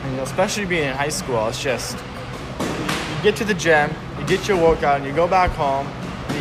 and, 0.04 0.12
you 0.12 0.18
know, 0.18 0.24
especially 0.24 0.66
being 0.66 0.90
in 0.90 0.96
high 0.96 1.10
school, 1.10 1.48
it's 1.48 1.62
just 1.62 1.98
you 2.60 3.24
get 3.24 3.36
to 3.36 3.46
the 3.46 3.54
gym, 3.54 3.94
you 4.20 4.26
get 4.26 4.48
your 4.48 4.58
workout, 4.58 4.98
and 4.98 5.06
you 5.06 5.14
go 5.14 5.28
back 5.28 5.52
home, 5.52 5.86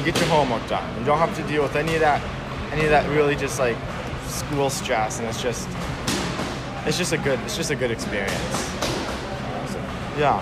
you 0.00 0.12
get 0.12 0.18
your 0.20 0.30
homework 0.30 0.66
done. 0.68 0.98
You 0.98 1.04
don't 1.04 1.18
have 1.18 1.36
to 1.36 1.42
deal 1.44 1.62
with 1.62 1.76
any 1.76 1.94
of 1.94 2.00
that, 2.00 2.22
any 2.72 2.84
of 2.84 2.90
that 2.90 3.08
really 3.10 3.36
just 3.36 3.58
like 3.58 3.76
school 4.26 4.70
stress, 4.70 5.18
and 5.18 5.28
it's 5.28 5.42
just, 5.42 5.68
it's 6.86 6.96
just 6.96 7.12
a 7.12 7.18
good, 7.18 7.38
it's 7.40 7.56
just 7.56 7.70
a 7.70 7.76
good 7.76 7.90
experience. 7.90 8.32
Yeah. 10.18 10.40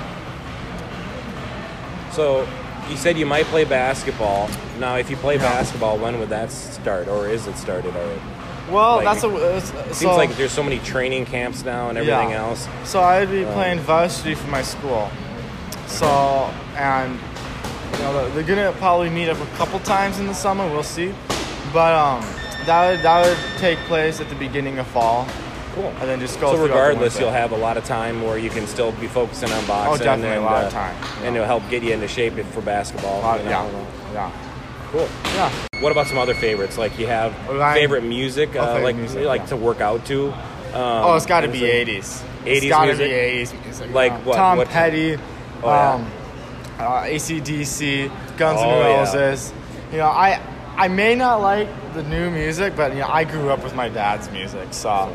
So 2.12 2.48
you 2.88 2.96
said 2.96 3.18
you 3.18 3.26
might 3.26 3.46
play 3.46 3.64
basketball. 3.64 4.48
Now, 4.78 4.96
if 4.96 5.10
you 5.10 5.16
play 5.16 5.36
Yeah. 5.36 5.42
basketball, 5.42 5.98
when 5.98 6.18
would 6.20 6.28
that 6.30 6.50
start, 6.52 7.08
or 7.08 7.28
is 7.28 7.46
it 7.46 7.56
started 7.56 7.94
already? 7.96 8.20
Well, 8.70 8.96
Like, 8.96 9.04
that's 9.06 9.24
a. 9.24 9.56
It 9.56 9.60
so, 9.62 9.92
seems 9.92 10.16
like 10.16 10.36
there's 10.36 10.52
so 10.52 10.62
many 10.62 10.78
training 10.80 11.26
camps 11.26 11.64
now 11.64 11.88
and 11.88 11.96
everything 11.98 12.30
Yeah. 12.30 12.42
else. 12.48 12.68
So 12.84 13.00
I'd 13.02 13.30
be 13.30 13.44
um, 13.44 13.52
playing 13.54 13.80
varsity 13.80 14.34
for 14.34 14.46
my 14.48 14.62
school. 14.62 15.10
So 15.86 16.50
and 16.76 17.18
you 17.98 18.04
know 18.04 18.30
they're 18.30 18.42
gonna 18.44 18.72
probably 18.78 19.10
meet 19.10 19.28
up 19.28 19.38
a 19.40 19.46
couple 19.56 19.78
times 19.80 20.18
in 20.18 20.26
the 20.26 20.34
summer. 20.34 20.66
We'll 20.68 20.82
see, 20.82 21.12
but 21.72 21.94
um, 21.94 22.22
that 22.66 22.90
would 22.90 23.00
that 23.02 23.26
would 23.26 23.58
take 23.58 23.78
place 23.80 24.20
at 24.20 24.28
the 24.28 24.34
beginning 24.36 24.78
of 24.78 24.86
fall, 24.88 25.26
Cool. 25.74 25.86
and 25.86 26.08
then 26.08 26.20
just 26.20 26.38
go. 26.40 26.54
So 26.54 26.62
regardless, 26.62 27.18
you'll 27.18 27.30
have 27.30 27.52
a 27.52 27.56
lot 27.56 27.76
of 27.76 27.84
time 27.84 28.22
where 28.22 28.38
you 28.38 28.50
can 28.50 28.66
still 28.66 28.92
be 28.92 29.06
focusing 29.08 29.50
on 29.50 29.66
boxing. 29.66 29.94
Oh, 30.00 30.04
definitely 30.04 30.30
a 30.36 30.36
and, 30.36 30.44
lot 30.44 30.64
of 30.64 30.72
uh, 30.74 30.76
time, 30.76 30.96
and 31.24 31.34
it'll 31.34 31.46
help 31.46 31.68
get 31.70 31.82
you 31.82 31.92
into 31.92 32.08
shape 32.08 32.34
for 32.46 32.60
basketball. 32.60 33.24
Uh, 33.24 33.36
you 33.38 33.44
know? 33.44 33.50
yeah, 33.50 34.12
yeah, 34.12 34.88
Cool. 34.92 35.08
yeah. 35.34 35.50
What 35.80 35.92
about 35.92 36.06
some 36.06 36.18
other 36.18 36.34
favorites? 36.34 36.78
Like 36.78 36.98
you 36.98 37.06
have 37.06 37.34
favorite 37.74 38.02
music, 38.04 38.56
uh, 38.56 38.66
favorite 38.74 38.82
like 38.84 38.96
music, 38.96 39.24
like 39.26 39.40
yeah. 39.42 39.46
to 39.48 39.56
work 39.56 39.80
out 39.80 40.04
to. 40.06 40.32
Um, 40.32 40.34
Oh, 40.74 41.16
it's 41.16 41.26
got 41.26 41.40
to 41.42 41.48
be 41.48 41.60
'80s. 41.60 42.22
80s 42.44 42.46
It's 42.46 42.68
got 42.68 42.80
to 42.82 42.86
music? 42.88 43.08
be 43.08 43.14
'80s 43.56 43.64
music. 43.64 43.90
Like 43.94 44.12
what- 44.26 44.36
Tom 44.36 44.58
what- 44.58 44.68
Petty, 44.68 45.16
Oh, 45.62 45.70
yeah. 45.70 46.04
Um, 46.78 46.86
uh, 46.86 47.02
ACDC, 47.02 48.08
Guns 48.36 48.60
N' 48.60 48.66
Oh, 48.68 48.80
yeah. 48.80 48.98
Roses. 48.98 49.52
You 49.92 49.98
know, 49.98 50.06
I 50.06 50.40
I 50.76 50.88
may 50.88 51.14
not 51.14 51.40
like 51.40 51.68
the 51.94 52.02
new 52.04 52.30
music, 52.30 52.76
but 52.76 52.92
you 52.92 53.00
know, 53.00 53.08
I 53.08 53.24
grew 53.24 53.50
up 53.50 53.62
with 53.64 53.74
my 53.74 53.88
dad's 53.88 54.30
music, 54.30 54.68
so 54.72 55.12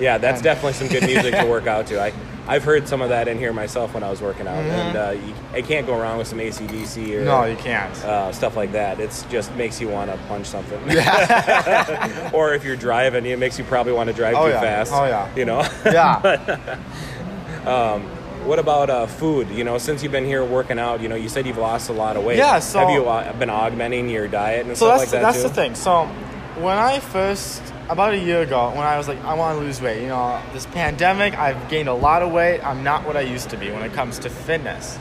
Yeah, 0.00 0.18
that's 0.18 0.38
And- 0.38 0.44
definitely 0.44 0.72
some 0.72 0.88
good 0.88 1.04
music 1.04 1.34
to 1.36 1.46
work 1.46 1.66
out 1.68 1.86
to. 1.88 2.00
I, 2.02 2.12
I've 2.46 2.64
heard 2.64 2.86
some 2.88 3.00
of 3.00 3.08
that 3.08 3.26
in 3.28 3.38
here 3.38 3.52
myself 3.54 3.94
when 3.94 4.02
I 4.02 4.10
was 4.10 4.20
working 4.20 4.46
out, 4.46 4.58
and 4.58 4.96
uh, 4.98 5.10
you, 5.12 5.32
I 5.54 5.62
can't 5.62 5.86
go 5.86 5.98
wrong 5.98 6.18
with 6.18 6.26
some 6.26 6.38
ACDC 6.40 6.98
or 7.14 7.20
Mm-hmm. 7.20 7.24
no, 7.24 7.44
you 7.44 7.56
can't. 7.56 7.94
uh, 8.04 8.32
stuff 8.32 8.54
like 8.56 8.72
that. 8.72 8.98
It 9.00 9.24
just 9.30 9.54
makes 9.54 9.80
you 9.80 9.88
want 9.88 10.10
to 10.10 10.18
punch 10.28 10.46
something. 10.46 10.78
Yeah. 10.90 12.30
or 12.34 12.52
if 12.52 12.62
you're 12.64 12.76
driving, 12.76 13.24
it 13.24 13.38
makes 13.38 13.56
you 13.58 13.64
probably 13.64 13.92
want 13.94 14.08
to 14.08 14.12
drive 14.14 14.34
Oh, 14.34 14.44
too 14.46 14.52
yeah. 14.52 14.60
fast. 14.60 14.92
Oh, 14.92 15.04
yeah. 15.06 15.34
You 15.36 15.44
know. 15.46 15.60
yeah. 15.86 16.78
what 18.44 18.58
about 18.58 18.90
uh, 18.90 19.06
food? 19.06 19.48
You 19.50 19.64
know, 19.64 19.78
since 19.78 20.02
you've 20.02 20.12
been 20.12 20.24
here 20.24 20.44
working 20.44 20.78
out, 20.78 21.00
you 21.00 21.08
know, 21.08 21.14
you 21.16 21.28
said 21.28 21.46
you've 21.46 21.58
lost 21.58 21.88
a 21.88 21.92
lot 21.92 22.16
of 22.16 22.24
weight. 22.24 22.38
Yeah, 22.38 22.58
so- 22.58 22.80
have 22.80 22.90
you 22.90 23.08
uh, 23.08 23.32
been 23.38 23.50
augmenting 23.50 24.08
your 24.08 24.28
diet 24.28 24.66
and 24.66 24.76
So 24.76 24.86
stuff 24.86 24.98
like 24.98 25.10
that 25.10 25.22
that's 25.22 25.42
too? 25.42 25.48
the 25.48 25.54
thing. 25.54 25.74
So 25.74 26.06
when 26.56 26.76
I 26.78 27.00
first 27.00 27.62
about 27.88 28.14
a 28.14 28.18
year 28.18 28.42
ago, 28.42 28.68
when 28.70 28.80
I 28.86 28.96
was 28.96 29.08
like, 29.08 29.22
I 29.24 29.34
want 29.34 29.58
to 29.58 29.64
lose 29.64 29.80
weight, 29.82 30.00
you 30.02 30.08
know, 30.08 30.40
this 30.52 30.66
pandemic, 30.66 31.38
I've 31.38 31.68
gained 31.68 31.88
a 31.88 31.94
lot 31.94 32.22
of 32.22 32.32
weight. 32.32 32.60
I'm 32.64 32.82
not 32.82 33.06
what 33.06 33.16
I 33.16 33.20
used 33.22 33.50
to 33.50 33.56
be 33.56 33.70
when 33.70 33.82
it 33.82 33.92
comes 33.92 34.18
to 34.20 34.30
fitness. 34.30 34.98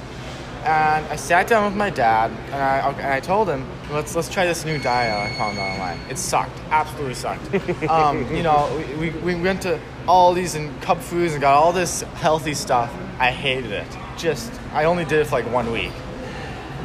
And 0.65 1.05
I 1.07 1.17
sat 1.17 1.47
down 1.47 1.65
with 1.65 1.75
my 1.77 1.89
dad, 1.89 2.31
and 2.51 2.55
I 2.55 2.89
and 2.91 3.13
I 3.13 3.19
told 3.19 3.49
him, 3.49 3.69
let's 3.93 4.15
let's 4.15 4.29
try 4.29 4.45
this 4.45 4.65
new 4.65 4.79
diet 4.79 5.31
I 5.31 5.35
found 5.37 5.57
online. 5.57 5.99
It 6.09 6.17
sucked, 6.17 6.57
absolutely 6.69 7.13
sucked. 7.13 7.53
um, 7.89 8.35
you 8.35 8.43
know, 8.43 8.83
we, 8.99 9.09
we, 9.09 9.19
we 9.19 9.41
went 9.41 9.61
to 9.63 9.79
all 10.07 10.33
these 10.33 10.55
and 10.55 10.81
Cub 10.81 10.99
Foods 10.99 11.33
and 11.33 11.41
got 11.41 11.55
all 11.55 11.71
this 11.71 12.01
healthy 12.01 12.53
stuff. 12.53 12.93
I 13.19 13.31
hated 13.31 13.71
it. 13.71 13.87
Just 14.17 14.51
I 14.73 14.85
only 14.85 15.05
did 15.05 15.19
it 15.19 15.25
for 15.25 15.35
like 15.35 15.51
one 15.51 15.71
week. 15.71 15.91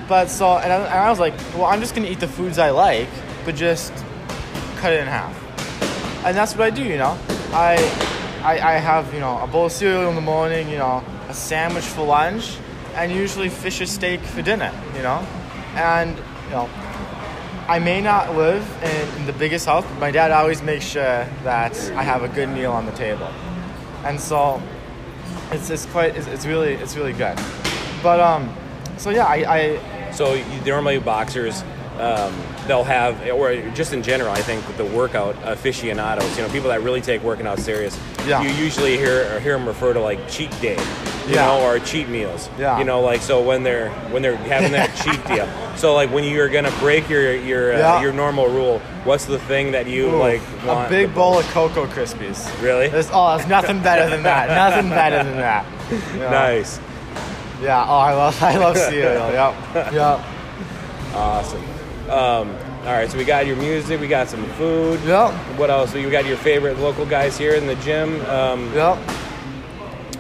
But 0.09 0.31
so, 0.31 0.57
and 0.59 0.73
I, 0.73 0.77
and 0.77 0.95
I 0.95 1.11
was 1.11 1.19
like, 1.19 1.35
well, 1.55 1.67
I'm 1.67 1.81
just 1.81 1.95
gonna 1.95 2.09
eat 2.09 2.21
the 2.21 2.29
foods 2.29 2.59
I 2.59 2.71
like, 2.71 3.09
but 3.45 3.55
just 3.55 3.93
cut 4.77 4.93
it 4.93 5.01
in 5.01 5.07
half. 5.07 5.35
And 6.25 6.37
that's 6.37 6.55
what 6.55 6.63
I 6.63 6.71
do, 6.71 6.83
you 6.83 6.97
know. 6.97 7.19
I, 7.53 7.77
I, 8.43 8.59
I 8.61 8.73
have, 8.79 9.13
you 9.13 9.21
know, 9.21 9.39
a 9.41 9.47
bowl 9.47 9.67
of 9.67 9.73
cereal 9.73 10.09
in 10.09 10.15
the 10.15 10.21
morning, 10.21 10.69
you 10.69 10.79
know, 10.79 11.05
a 11.29 11.35
sandwich 11.35 11.85
for 11.85 12.05
lunch, 12.05 12.57
and 12.95 13.13
usually 13.13 13.49
fish 13.49 13.81
or 13.81 13.87
steak 13.87 14.21
for 14.21 14.43
dinner, 14.43 14.73
you 14.97 15.03
know. 15.03 15.19
And, 15.75 16.17
you 16.17 16.51
know, 16.51 16.71
I 17.69 17.79
may 17.79 18.01
not 18.01 18.35
live 18.35 18.67
in, 18.83 19.21
in 19.21 19.27
the 19.27 19.33
biggest 19.35 19.67
house, 19.67 19.85
but 19.85 19.99
my 19.99 20.11
dad 20.11 20.31
always 20.31 20.63
makes 20.63 20.87
sure 20.87 21.29
that 21.45 21.79
I 21.91 22.03
have 22.03 22.23
a 22.23 22.29
good 22.29 22.49
meal 22.49 22.73
on 22.73 22.87
the 22.87 22.93
table. 22.93 23.29
And 24.05 24.19
so, 24.19 24.63
it's, 25.53 25.69
it's 25.69 25.85
quite, 25.85 26.17
it's, 26.17 26.27
it's 26.29 26.47
really, 26.47 26.73
it's 26.73 26.97
really 26.97 27.13
good. 27.13 27.39
But, 28.03 28.21
um, 28.21 28.55
so 28.97 29.11
yeah, 29.11 29.27
I, 29.27 29.79
I 30.07 30.13
So 30.13 30.33
you, 30.33 30.45
normally 30.65 30.99
boxers, 30.99 31.63
um, 31.99 32.35
they'll 32.67 32.85
have, 32.85 33.29
or 33.29 33.61
just 33.73 33.93
in 33.93 34.03
general, 34.03 34.31
I 34.31 34.41
think 34.41 34.65
the 34.79 34.87
workout 34.87 35.37
aficionados, 35.45 36.37
you 36.39 36.43
know, 36.43 36.49
people 36.51 36.71
that 36.71 36.81
really 36.81 37.03
take 37.03 37.23
working 37.23 37.47
out 37.47 37.59
serious. 37.59 37.99
Yeah. 38.27 38.41
You 38.41 38.49
usually 38.49 38.97
hear 38.97 39.31
or 39.35 39.41
hear 39.41 39.59
them 39.59 39.67
refer 39.67 39.93
to 39.93 40.01
like 40.01 40.27
cheat 40.29 40.51
day, 40.63 40.79
you 41.29 41.35
Yeah. 41.35 41.47
know, 41.47 41.63
or 41.65 41.79
cheat 41.79 42.09
meals. 42.09 42.49
Yeah. 42.59 42.79
You 42.79 42.85
know, 42.85 43.01
like 43.01 43.21
so 43.21 43.43
when 43.43 43.63
they're 43.63 43.91
when 44.11 44.23
they're 44.23 44.37
having 44.37 44.73
that 44.73 44.95
cheat 45.05 45.25
deal. 45.27 45.49
So 45.77 45.95
like 45.95 46.11
when 46.11 46.25
you're 46.25 46.49
gonna 46.49 46.73
break 46.81 47.09
your 47.09 47.35
your 47.37 47.75
uh, 47.75 47.79
Yeah. 47.79 48.01
your 48.03 48.13
normal 48.13 48.47
rule, 48.49 48.81
what's 49.05 49.27
the 49.27 49.39
thing 49.41 49.73
that 49.73 49.87
you 49.87 50.09
Ooh, 50.11 50.17
like 50.19 50.41
a 50.67 50.87
big 50.89 51.15
bowl 51.15 51.39
of 51.39 51.47
Cocoa 51.49 51.87
Krispies. 51.87 52.49
Really? 52.63 52.89
There's, 52.89 53.11
oh, 53.13 53.37
there's 53.37 53.49
nothing 53.49 53.81
better 53.83 54.09
than 54.11 54.23
that. 54.25 54.49
Nothing 54.73 54.91
better 54.91 55.23
than 55.23 55.37
that. 55.37 55.65
Yeah. 56.17 56.31
Nice. 56.31 56.81
Yeah. 57.63 57.85
Oh, 57.87 57.99
I 57.99 58.15
love 58.15 58.43
I 58.43 58.57
love 58.57 58.77
cereal. 58.77 59.31
Yep. 59.75 59.93
Yep. 59.93 60.21
Awesome. 61.15 61.63
Um, 62.11 62.57
all 62.87 62.95
right, 62.95 63.11
so 63.11 63.19
we 63.19 63.25
got 63.25 63.47
your 63.47 63.57
music, 63.57 64.01
we 64.01 64.09
got 64.09 64.29
some 64.29 64.45
food. 64.53 64.99
Yep. 65.05 65.33
What 65.59 65.69
else? 65.69 65.93
So 65.93 65.99
you 65.99 66.11
got 66.11 66.25
your 66.25 66.37
favorite 66.39 66.79
local 66.79 67.05
guys 67.05 67.37
here 67.37 67.55
in 67.55 67.67
the 67.67 67.75
gym. 67.77 68.25
Um, 68.27 68.73
Yep. 68.75 68.99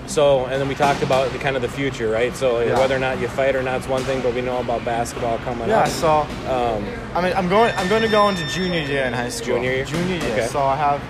So, 0.08 0.46
and 0.46 0.60
then 0.60 0.68
we 0.68 0.74
talked 0.74 1.02
about 1.02 1.30
the 1.32 1.38
kind 1.38 1.54
of 1.54 1.62
the 1.62 1.68
future, 1.68 2.10
right? 2.10 2.34
So 2.34 2.60
Yeah. 2.60 2.78
whether 2.78 2.96
or 2.96 2.98
not 2.98 3.20
you 3.20 3.28
fight 3.28 3.54
or 3.54 3.62
not 3.62 3.80
is 3.82 3.86
one 3.88 4.02
thing, 4.04 4.20
but 4.22 4.34
we 4.34 4.40
know 4.40 4.58
about 4.58 4.84
basketball 4.84 5.38
coming 5.44 5.68
Yeah. 5.68 5.80
up. 5.80 5.86
Yeah. 5.86 5.92
So 5.92 6.10
Um, 6.50 6.84
I 7.14 7.20
mean, 7.20 7.32
I'm 7.36 7.48
going. 7.48 7.72
I'm 7.76 7.88
going 7.88 8.02
to 8.02 8.08
go 8.08 8.28
into 8.28 8.44
junior 8.46 8.80
year 8.80 9.04
in 9.04 9.12
high 9.12 9.28
school. 9.28 9.56
Junior 9.56 9.70
year? 9.72 9.84
Junior 9.84 10.16
year. 10.16 10.32
Okay. 10.32 10.46
So 10.48 10.60
I 10.62 10.76
have 10.76 11.00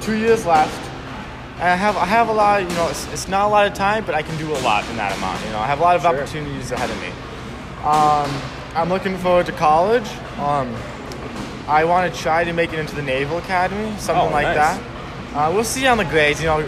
two 0.00 0.16
years 0.16 0.46
left. 0.46 0.72
And 1.60 1.68
I 1.68 1.74
have 1.76 1.96
I 1.96 2.06
have 2.06 2.28
a 2.28 2.32
lot. 2.32 2.62
You 2.62 2.74
know, 2.76 2.88
it's, 2.88 3.06
it's 3.12 3.28
not 3.28 3.46
a 3.46 3.48
lot 3.48 3.66
of 3.66 3.74
time, 3.74 4.04
but 4.06 4.14
I 4.14 4.22
can 4.22 4.36
do 4.38 4.50
a 4.52 4.60
lot 4.60 4.88
in 4.90 4.96
that 4.96 5.16
amount. 5.16 5.44
You 5.44 5.50
know, 5.52 5.58
I 5.58 5.66
have 5.66 5.80
a 5.80 5.82
lot 5.82 5.96
of 5.96 6.02
Sure. 6.02 6.10
opportunities 6.14 6.70
ahead 6.72 6.88
of 6.88 6.98
me. 7.02 7.08
Um, 7.84 8.30
I'm 8.74 8.88
looking 8.88 9.16
forward 9.18 9.46
to 9.46 9.52
college. 9.52 10.08
Um, 10.40 10.74
I 11.68 11.84
want 11.84 12.12
to 12.12 12.18
try 12.18 12.44
to 12.44 12.52
make 12.54 12.72
it 12.72 12.78
into 12.78 12.94
the 12.94 13.02
Naval 13.02 13.38
Academy, 13.38 13.92
something 13.98 14.28
Oh, 14.28 14.32
like 14.32 14.46
nice. 14.46 14.56
that. 14.56 14.80
Uh, 15.34 15.50
we'll 15.52 15.64
see 15.64 15.86
on 15.86 15.98
the 15.98 16.04
grades. 16.04 16.40
You 16.40 16.46
know, 16.46 16.64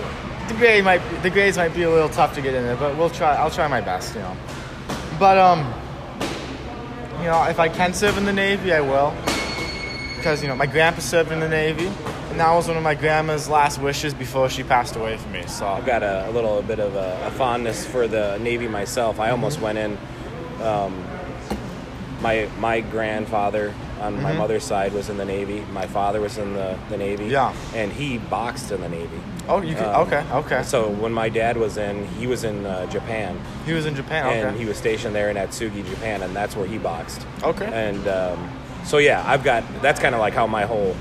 the 0.50 0.58
grade 0.58 0.84
might 0.84 0.98
be, 1.08 1.16
the 1.18 1.30
grades 1.30 1.56
might 1.56 1.74
be 1.74 1.82
a 1.82 1.90
little 1.90 2.08
tough 2.08 2.34
to 2.34 2.42
get 2.42 2.54
in 2.54 2.64
there, 2.64 2.76
but 2.76 2.96
we'll 2.96 3.10
try. 3.10 3.34
I'll 3.34 3.50
try 3.50 3.68
my 3.68 3.80
best. 3.80 4.14
You 4.14 4.20
know, 4.20 4.36
but 5.18 5.38
um, 5.38 5.60
you 7.20 7.26
know, 7.26 7.44
if 7.44 7.60
I 7.60 7.68
can 7.68 7.94
serve 7.94 8.18
in 8.18 8.24
the 8.24 8.32
Navy, 8.32 8.72
I 8.72 8.80
will. 8.80 9.14
Because, 10.16 10.42
you 10.42 10.48
know, 10.48 10.56
my 10.56 10.66
grandpa 10.66 11.00
served 11.00 11.32
in 11.32 11.40
the 11.40 11.48
Navy, 11.48 11.86
and 11.86 12.40
that 12.40 12.52
was 12.52 12.68
one 12.68 12.76
of 12.76 12.82
my 12.82 12.94
grandma's 12.94 13.48
last 13.48 13.80
wishes 13.80 14.12
before 14.12 14.50
she 14.50 14.62
passed 14.62 14.96
away 14.96 15.16
from 15.16 15.32
me. 15.32 15.46
So, 15.46 15.66
I've 15.66 15.86
got 15.86 16.02
a, 16.02 16.28
a 16.28 16.30
little 16.30 16.60
bit 16.60 16.78
of 16.78 16.94
a, 16.94 17.18
a 17.26 17.30
fondness 17.30 17.86
for 17.86 18.06
the 18.06 18.36
Navy 18.38 18.68
myself. 18.68 19.18
I 19.18 19.30
almost 19.30 19.60
went 19.60 19.78
in. 19.78 19.96
Um, 20.62 21.06
my 22.20 22.48
my 22.58 22.80
grandfather 22.80 23.74
on 24.00 24.22
my 24.22 24.32
mother's 24.32 24.64
side 24.64 24.92
was 24.92 25.08
in 25.08 25.16
the 25.16 25.24
Navy. 25.24 25.60
My 25.72 25.86
father 25.86 26.20
was 26.20 26.38
in 26.38 26.54
the, 26.54 26.78
the 26.88 26.96
Navy. 26.96 27.24
Mm-hmm. 27.24 27.32
Yeah. 27.32 27.54
And 27.74 27.92
he 27.92 28.18
boxed 28.18 28.72
in 28.72 28.80
the 28.80 28.88
Navy. 28.88 29.20
oh, 29.48 29.60
you 29.60 29.74
can, 29.74 29.84
Um, 29.84 30.06
okay, 30.06 30.24
okay. 30.32 30.62
So 30.62 30.88
when 30.88 31.12
my 31.12 31.28
dad 31.28 31.56
was 31.56 31.76
in, 31.76 32.06
he 32.18 32.26
was 32.26 32.44
in 32.44 32.64
uh, 32.64 32.86
Japan. 32.86 33.38
he 33.66 33.72
was 33.72 33.86
in 33.86 33.94
Japan, 33.94 34.26
okay. 34.26 34.42
and 34.42 34.56
he 34.58 34.64
was 34.64 34.76
stationed 34.78 35.14
there 35.14 35.30
in 35.30 35.36
Atsugi, 35.36 35.88
Japan, 35.88 36.22
and 36.22 36.34
that's 36.34 36.56
where 36.56 36.66
he 36.66 36.78
boxed. 36.78 37.26
Okay. 37.42 37.66
And 37.66 38.06
um, 38.08 38.50
so 38.84 38.98
yeah, 38.98 39.22
I've 39.26 39.44
got 39.44 39.64
that's 39.82 40.00
kind 40.00 40.14
of 40.14 40.20
like 40.20 40.34
how 40.34 40.46
my 40.46 40.64
whole 40.64 40.96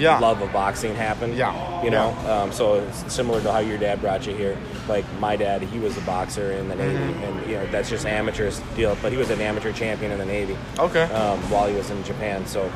Yeah. 0.00 0.18
love 0.18 0.40
of 0.42 0.52
boxing 0.52 0.94
happened. 0.94 1.36
Yeah. 1.36 1.82
You 1.84 1.90
know, 1.90 2.10
um, 2.30 2.52
so 2.52 2.88
similar 3.08 3.40
to 3.42 3.52
how 3.52 3.58
your 3.60 3.78
dad 3.78 4.00
brought 4.00 4.26
you 4.26 4.34
here. 4.34 4.56
Like 4.88 5.04
my 5.20 5.36
dad, 5.36 5.62
he 5.62 5.78
was 5.78 5.96
a 5.96 6.00
boxer 6.02 6.52
in 6.52 6.68
the 6.68 6.74
Navy, 6.76 6.96
Mm-hmm. 6.98 7.22
and 7.24 7.46
you 7.50 7.56
know 7.56 7.66
that's 7.66 7.88
just 7.90 8.06
amateur 8.06 8.50
deal. 8.76 8.96
But 9.02 9.12
he 9.12 9.18
was 9.18 9.30
an 9.30 9.40
amateur 9.40 9.72
champion 9.72 10.10
in 10.12 10.18
the 10.18 10.24
Navy. 10.26 10.56
Okay. 10.78 11.02
Um, 11.04 11.38
while 11.50 11.68
he 11.68 11.74
was 11.76 11.90
in 11.90 12.02
Japan, 12.04 12.46
so. 12.46 12.70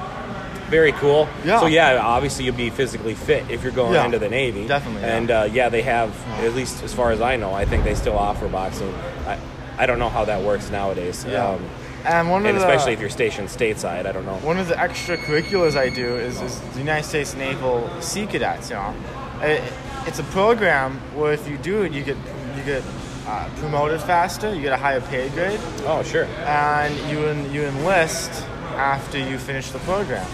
Very 0.71 0.93
cool. 0.93 1.29
Yeah. 1.45 1.61
So 1.61 1.67
yeah, 1.67 1.99
obviously 2.01 2.47
you'll 2.47 2.57
be 2.57 2.71
physically 2.71 3.15
fit 3.15 3.49
if 3.51 3.63
you're 3.63 3.71
going 3.71 3.93
Yeah. 3.93 4.07
into 4.07 4.19
the 4.19 4.31
Navy. 4.31 4.67
Definitely, 4.67 5.03
yeah. 5.03 5.17
And 5.17 5.31
uh, 5.31 5.49
yeah, 5.53 5.69
they 5.69 5.83
have 5.83 6.11
at 6.41 6.55
least 6.55 6.83
as 6.83 6.93
far 6.93 7.11
as 7.13 7.21
I 7.21 7.37
know. 7.37 7.53
I 7.53 7.67
think 7.67 7.85
they 7.85 7.95
still 7.95 8.17
offer 8.19 8.49
boxing. 8.49 8.93
I, 9.27 9.39
I 9.77 9.85
don't 9.87 9.99
know 9.99 10.09
how 10.09 10.25
that 10.25 10.43
works 10.43 10.71
nowadays. 10.71 11.25
yeah. 11.29 11.47
Um, 11.51 11.69
and 12.05 12.31
one 12.31 12.45
and 12.47 12.57
of 12.57 12.63
the, 12.63 12.69
especially 12.69 12.93
if 12.93 13.01
you're 13.01 13.11
stationed 13.11 13.49
stateside, 13.49 14.07
I 14.07 14.13
don't 14.13 14.27
know. 14.27 14.37
one 14.39 14.59
of 14.59 14.69
the 14.69 14.75
extracurriculars 14.75 15.77
I 15.77 15.89
do 15.91 16.17
is, 16.17 16.41
is 16.41 16.61
the 16.73 16.79
United 16.81 17.07
States 17.07 17.35
Naval 17.35 17.89
Sea 18.01 18.27
Cadets. 18.27 18.71
You 18.71 18.77
know, 18.77 18.95
it, 19.41 19.63
it's 20.07 20.19
a 20.19 20.25
program 20.25 20.99
where 21.15 21.33
if 21.33 21.49
you 21.49 21.57
do 21.59 21.83
it, 21.83 21.93
you 21.93 22.03
get 22.05 22.17
you 22.57 22.63
get 22.65 22.83
uh, 23.27 23.49
promoted 23.57 24.01
faster, 24.03 24.55
you 24.55 24.61
get 24.63 24.73
a 24.73 24.77
higher 24.77 25.01
pay 25.01 25.29
grade, 25.31 25.59
Oh, 25.87 26.03
sure. 26.03 26.25
and 26.45 26.95
you 27.11 27.25
en- 27.27 27.51
you 27.53 27.65
enlist 27.65 28.31
after 28.77 29.19
you 29.19 29.39
finish 29.39 29.71
the 29.71 29.79
program. 29.81 30.27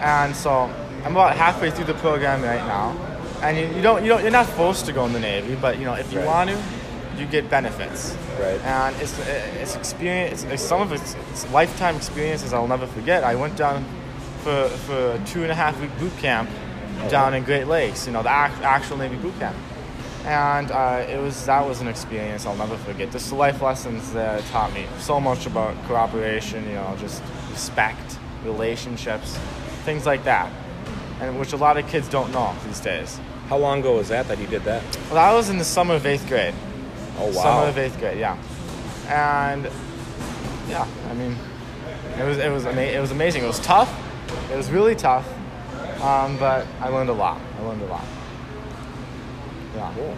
And 0.00 0.34
so 0.34 0.50
I'm 1.04 1.12
about 1.12 1.36
halfway 1.36 1.70
through 1.70 1.84
the 1.84 1.94
program 1.94 2.42
right 2.42 2.64
now, 2.66 2.96
and 3.42 3.56
you, 3.58 3.66
you 3.76 3.82
don't 3.82 4.02
you 4.02 4.08
don't 4.08 4.22
you're 4.22 4.30
not 4.30 4.46
forced 4.46 4.86
to 4.86 4.92
go 4.92 5.04
in 5.04 5.12
the 5.12 5.20
Navy, 5.20 5.56
but 5.60 5.78
you 5.78 5.84
know 5.84 5.94
if 5.94 6.10
you 6.12 6.18
Right. 6.20 6.26
want 6.26 6.50
to, 6.50 6.56
you 7.18 7.26
get 7.26 7.48
benefits. 7.50 8.16
Right. 8.38 8.60
And 8.62 8.96
it's 9.00 9.18
it's 9.60 9.76
experience. 9.76 10.44
It's, 10.44 10.62
some 10.62 10.80
of 10.80 10.92
it's, 10.92 11.14
it's 11.30 11.50
lifetime 11.50 11.96
experiences 11.96 12.52
I'll 12.52 12.68
never 12.68 12.86
forget. 12.86 13.24
I 13.24 13.34
went 13.34 13.56
down 13.56 13.84
for 14.42 14.68
for 14.68 15.12
a 15.12 15.22
two 15.26 15.42
and 15.42 15.52
a 15.52 15.54
half 15.54 15.80
week 15.80 15.96
boot 15.98 16.16
camp 16.18 16.50
down 17.08 17.34
in 17.34 17.44
Great 17.44 17.66
Lakes. 17.66 18.06
You 18.06 18.12
know 18.12 18.22
the 18.22 18.30
act, 18.30 18.60
actual 18.62 18.96
Navy 18.96 19.16
boot 19.16 19.38
camp. 19.38 19.56
And 20.24 20.70
uh, 20.70 21.04
it 21.08 21.20
was 21.20 21.46
that 21.46 21.66
was 21.66 21.80
an 21.80 21.88
experience 21.88 22.46
I'll 22.46 22.56
never 22.56 22.76
forget. 22.78 23.10
Just 23.10 23.30
the 23.30 23.34
life 23.34 23.60
lessons 23.60 24.12
that 24.12 24.42
taught 24.46 24.72
me 24.72 24.86
so 24.98 25.20
much 25.20 25.46
about 25.46 25.76
cooperation. 25.84 26.64
You 26.68 26.74
know, 26.74 26.96
just 27.00 27.22
respect, 27.50 28.18
relationships, 28.44 29.36
things 29.84 30.06
like 30.06 30.24
that, 30.24 30.50
and 31.20 31.38
which 31.40 31.52
a 31.52 31.56
lot 31.56 31.76
of 31.76 31.88
kids 31.88 32.08
don't 32.08 32.30
know 32.32 32.54
these 32.66 32.80
days. 32.80 33.20
How 33.48 33.58
long 33.58 33.80
ago 33.80 33.96
was 33.96 34.08
that 34.08 34.28
that 34.28 34.38
you 34.38 34.46
did 34.46 34.62
that? 34.62 34.82
Well, 35.10 35.16
that 35.16 35.32
was 35.32 35.50
in 35.50 35.58
the 35.58 35.64
summer 35.64 35.94
of 35.94 36.06
eighth 36.06 36.26
grade. 36.28 36.54
Oh 37.22 37.26
wow. 37.26 37.42
Summer 37.42 37.68
of 37.68 37.78
eighth 37.78 37.98
grade, 37.98 38.18
yeah. 38.18 38.36
And 39.08 39.68
yeah, 40.68 40.86
I 41.08 41.14
mean, 41.14 41.36
it 42.18 42.24
was 42.24 42.38
it 42.38 42.50
was 42.50 42.66
ama- 42.66 42.80
it 42.80 43.00
was 43.00 43.10
amazing. 43.10 43.44
It 43.44 43.46
was 43.46 43.60
tough. 43.60 43.90
It 44.50 44.56
was 44.56 44.70
really 44.70 44.94
tough, 44.94 45.26
um, 46.02 46.38
but 46.38 46.66
I 46.80 46.88
learned 46.88 47.10
a 47.10 47.14
lot. 47.14 47.40
I 47.58 47.62
learned 47.62 47.82
a 47.82 47.86
lot. 47.86 48.04
Yeah. 49.76 49.92
Cool. 49.94 50.16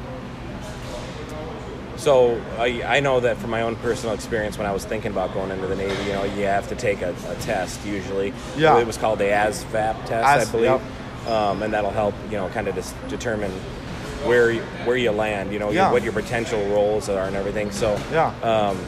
So 1.97 2.41
I, 2.59 2.83
I 2.83 3.01
know 3.01 3.21
that 3.21 3.37
from 3.39 3.51
my 3.51 3.63
own 3.63 3.77
personal 3.77 4.15
experience, 4.15 4.59
when 4.59 4.67
I 4.67 4.73
was 4.73 4.85
thinking 4.85 5.11
about 5.13 5.33
going 5.33 5.51
into 5.51 5.67
the 5.67 5.77
Navy, 5.77 6.03
you 6.05 6.13
know, 6.13 6.25
you 6.25 6.45
have 6.45 6.69
to 6.69 6.75
take 6.75 7.03
a, 7.03 7.15
a 7.29 7.35
test 7.37 7.85
usually. 7.87 8.33
Yeah. 8.57 8.79
It 8.79 8.87
was 8.87 8.99
called 8.99 9.21
the 9.21 9.25
ASVAB 9.25 10.05
test, 10.07 10.13
As- 10.13 10.49
I 10.49 10.53
believe, 10.53 10.81
yep. 10.81 11.29
um, 11.29 11.63
and 11.63 11.73
that'll 11.73 11.91
help 11.93 12.15
you 12.31 12.37
know 12.37 12.49
kind 12.49 12.69
of 12.69 12.75
just 12.75 12.95
determine 13.09 13.53
where 14.25 14.51
you, 14.51 14.61
where 14.85 14.97
you 14.97 15.11
land. 15.11 15.53
You 15.53 15.59
know, 15.59 15.67
your- 15.67 15.75
Yeah. 15.85 15.93
what 15.93 16.03
your 16.03 16.13
potential 16.13 16.63
roles 16.69 17.09
are 17.09 17.25
and 17.25 17.37
everything. 17.37 17.71
So 17.71 17.99
Yeah. 18.13 18.33
Um, 18.43 18.79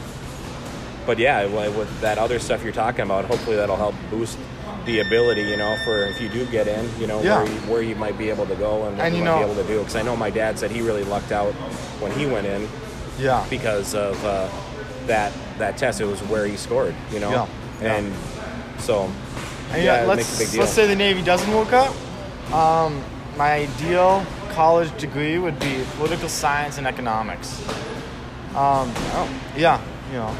but 1.07 1.19
yeah, 1.19 1.47
with 1.47 2.01
that 2.01 2.19
other 2.19 2.39
stuff 2.39 2.65
you're 2.65 2.73
talking 2.73 3.03
about, 3.03 3.25
hopefully 3.27 3.57
that'll 3.57 3.77
help 3.77 3.95
boost 4.11 4.39
the 4.87 5.01
ability, 5.01 5.43
you 5.43 5.57
know, 5.57 5.77
for 5.85 6.05
if 6.05 6.21
you 6.21 6.29
do 6.29 6.45
get 6.47 6.67
in, 6.69 6.89
you 7.01 7.07
know, 7.07 7.21
Yeah. 7.23 7.39
where, 7.43 7.47
you, 7.53 7.59
where 7.73 7.83
you 7.83 7.95
might 7.97 8.17
be 8.19 8.31
able 8.31 8.47
to 8.47 8.55
go 8.55 8.85
and 8.87 8.97
what 8.97 9.07
And 9.07 9.15
you, 9.15 9.21
you 9.23 9.25
might 9.29 9.33
know- 9.41 9.47
be 9.47 9.53
able 9.53 9.63
to 9.63 9.69
do. 9.69 9.79
Because 9.81 9.97
I 9.97 10.03
know 10.03 10.17
my 10.17 10.31
dad 10.31 10.59
said 10.59 10.71
he 10.71 10.81
really 10.81 11.05
lucked 11.05 11.33
out 11.33 11.53
when 12.01 12.13
he 12.13 12.27
went 12.27 12.47
in 12.47 12.69
Yeah. 13.19 13.45
because 13.51 13.95
of 13.95 14.23
uh, 14.25 14.47
that 15.07 15.33
that 15.59 15.77
test. 15.79 16.01
It 16.01 16.05
was 16.07 16.21
where 16.25 16.47
he 16.47 16.57
scored, 16.57 16.95
you 17.13 17.19
know, 17.21 17.31
Yeah. 17.31 17.47
Yeah. 17.83 17.95
and 17.95 18.13
so 18.79 19.11
And 19.73 19.83
yeah, 19.83 20.03
yeah, 20.03 20.07
let's 20.07 20.19
makes 20.19 20.37
a 20.37 20.39
big 20.39 20.51
deal. 20.53 20.61
let's 20.61 20.73
say 20.73 20.87
the 20.87 20.95
Navy 20.97 21.23
doesn't 21.23 21.53
work 21.55 21.73
out. 21.73 21.95
Um, 22.53 23.03
my 23.37 23.53
ideal 23.55 24.25
college 24.47 24.97
degree 24.99 25.39
would 25.39 25.59
be 25.61 25.85
political 25.97 26.29
science 26.29 26.79
and 26.79 26.87
economics. 26.87 27.61
Um, 28.51 28.91
oh, 29.15 29.29
yeah, 29.57 29.81
you 30.09 30.15
know, 30.15 30.35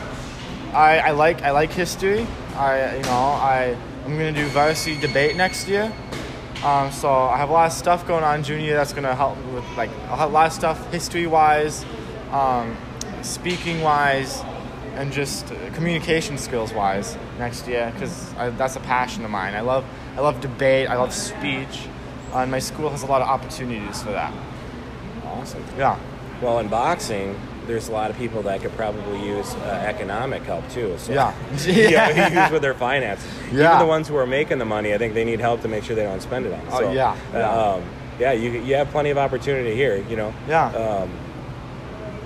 I, 0.73 0.99
I 0.99 1.11
like 1.11 1.43
I 1.43 1.51
like 1.51 1.71
history. 1.71 2.27
I 2.55 2.97
you 2.97 3.03
know 3.03 3.11
I 3.11 3.77
I'm 4.05 4.13
gonna 4.13 4.33
do 4.33 4.47
varsity 4.49 5.01
debate 5.01 5.37
next 5.37 5.69
year. 5.69 5.93
Um, 6.65 6.91
so 6.91 7.11
I 7.11 7.37
have 7.37 7.51
a 7.51 7.53
lot 7.53 7.67
of 7.67 7.73
stuff 7.73 8.07
going 8.07 8.25
on 8.25 8.43
junior 8.43 8.75
that's 8.75 8.93
gonna 8.93 9.15
help 9.15 9.37
with 9.53 9.65
like 9.77 9.91
a 10.09 10.27
lot 10.27 10.47
of 10.47 10.53
stuff 10.53 10.91
history 10.91 11.27
wise, 11.27 11.85
um, 12.31 12.77
speaking 13.23 13.83
wise, 13.83 14.43
and 14.95 15.13
just 15.13 15.53
communication 15.75 16.39
skills 16.39 16.73
wise 16.73 17.19
next 17.39 17.69
year 17.69 17.91
because 17.93 18.33
that's 18.57 18.77
a 18.77 18.81
passion 18.81 19.25
of 19.25 19.31
mine. 19.31 19.55
I 19.55 19.61
love 19.61 19.85
I 20.17 20.21
love 20.21 20.41
debate. 20.41 20.89
I 20.89 20.97
love 20.97 21.13
speech. 21.13 21.89
Uh, 22.37 22.41
and 22.41 22.51
my 22.51 22.59
school 22.59 22.91
has 22.91 23.03
a 23.03 23.07
lot 23.07 23.23
of 23.23 23.29
opportunities 23.29 24.03
for 24.03 24.11
that. 24.11 24.33
awesome. 25.25 25.65
Yeah. 25.79 25.99
Well, 26.43 26.59
in 26.59 26.69
boxing, 26.69 27.35
there's 27.67 27.89
a 27.89 27.93
lot 27.93 28.11
of 28.11 28.19
people 28.19 28.43
that 28.43 28.61
could 28.61 28.73
probably 28.77 29.27
use 29.27 29.55
uh, 29.55 29.85
economic 29.87 30.43
help 30.43 30.69
too. 30.69 30.95
So. 30.99 31.15
Yeah. 31.15 31.35
yeah, 31.67 32.45
use 32.45 32.53
with 32.53 32.61
their 32.61 32.75
finances. 32.75 33.27
Yeah. 33.51 33.69
Even 33.69 33.79
the 33.79 33.87
ones 33.87 34.07
who 34.07 34.17
are 34.17 34.27
making 34.27 34.59
the 34.59 34.67
money, 34.67 34.93
I 34.93 34.99
think 34.99 35.15
they 35.15 35.25
need 35.25 35.41
help 35.41 35.63
to 35.63 35.69
make 35.69 35.83
sure 35.83 35.97
they 35.97 36.03
don't 36.03 36.21
spend 36.21 36.45
it 36.45 36.53
on. 36.53 36.61
Oh, 36.71 36.93
yeah, 36.93 37.13
uh, 37.13 37.17
yeah. 37.33 37.51
Um, 37.51 37.85
yeah, 38.19 38.33
you 38.33 38.51
you 38.51 38.75
have 38.75 38.89
plenty 38.89 39.09
of 39.09 39.17
opportunity 39.17 39.75
here. 39.75 40.05
You 40.09 40.17
know. 40.17 40.35
Yeah. 40.47 40.67
Um, 40.73 41.11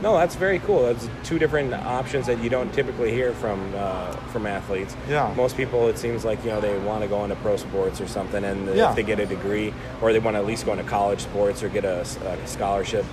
no, 0.03 0.17
that's 0.17 0.35
very 0.35 0.59
cool. 0.61 0.85
That's 0.85 1.09
two 1.25 1.39
different 1.39 1.75
options 1.75 2.27
that 2.27 2.43
you 2.43 2.49
don't 2.51 2.73
typically 2.73 3.11
hear 3.13 3.33
from 3.33 3.73
uh, 3.77 4.13
from 4.33 4.47
athletes. 4.47 4.97
Yeah. 5.09 5.33
Most 5.37 5.57
people, 5.57 5.89
it 5.89 5.99
seems 5.99 6.25
like 6.25 6.43
you 6.45 6.51
know 6.51 6.61
they 6.61 6.79
want 6.79 7.03
to 7.03 7.09
go 7.09 7.23
into 7.25 7.37
pro 7.37 7.57
sports 7.57 8.01
or 8.01 8.07
something, 8.09 8.43
and 8.45 8.75
Yeah. 8.75 8.91
if 8.91 8.97
they 8.97 9.03
get 9.03 9.21
a 9.21 9.27
degree, 9.27 9.73
or 10.01 10.13
they 10.13 10.19
want 10.19 10.35
to 10.37 10.39
at 10.39 10.47
least 10.47 10.65
go 10.67 10.73
into 10.73 10.85
college 10.85 11.21
sports 11.21 11.63
or 11.63 11.69
get 11.69 11.85
a 11.85 12.05
scholarship, 12.47 13.05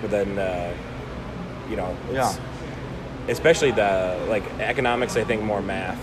but 0.00 0.10
then 0.10 0.38
uh, 0.38 0.72
you 1.68 1.76
know, 1.76 1.96
it's, 2.10 2.38
especially 3.28 3.72
the 3.72 4.24
like 4.28 4.44
economics. 4.60 5.16
I 5.16 5.24
think 5.24 5.42
more 5.42 5.62
math. 5.62 5.98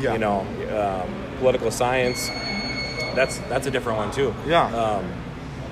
Yeah. 0.00 0.14
You 0.14 0.18
know, 0.18 0.40
um, 0.76 1.14
political 1.38 1.70
science. 1.70 2.28
That's 3.14 3.38
that's 3.50 3.66
a 3.66 3.70
different 3.70 3.98
one 3.98 4.10
too. 4.10 4.34
Yeah. 4.46 4.64
Um, 4.74 5.04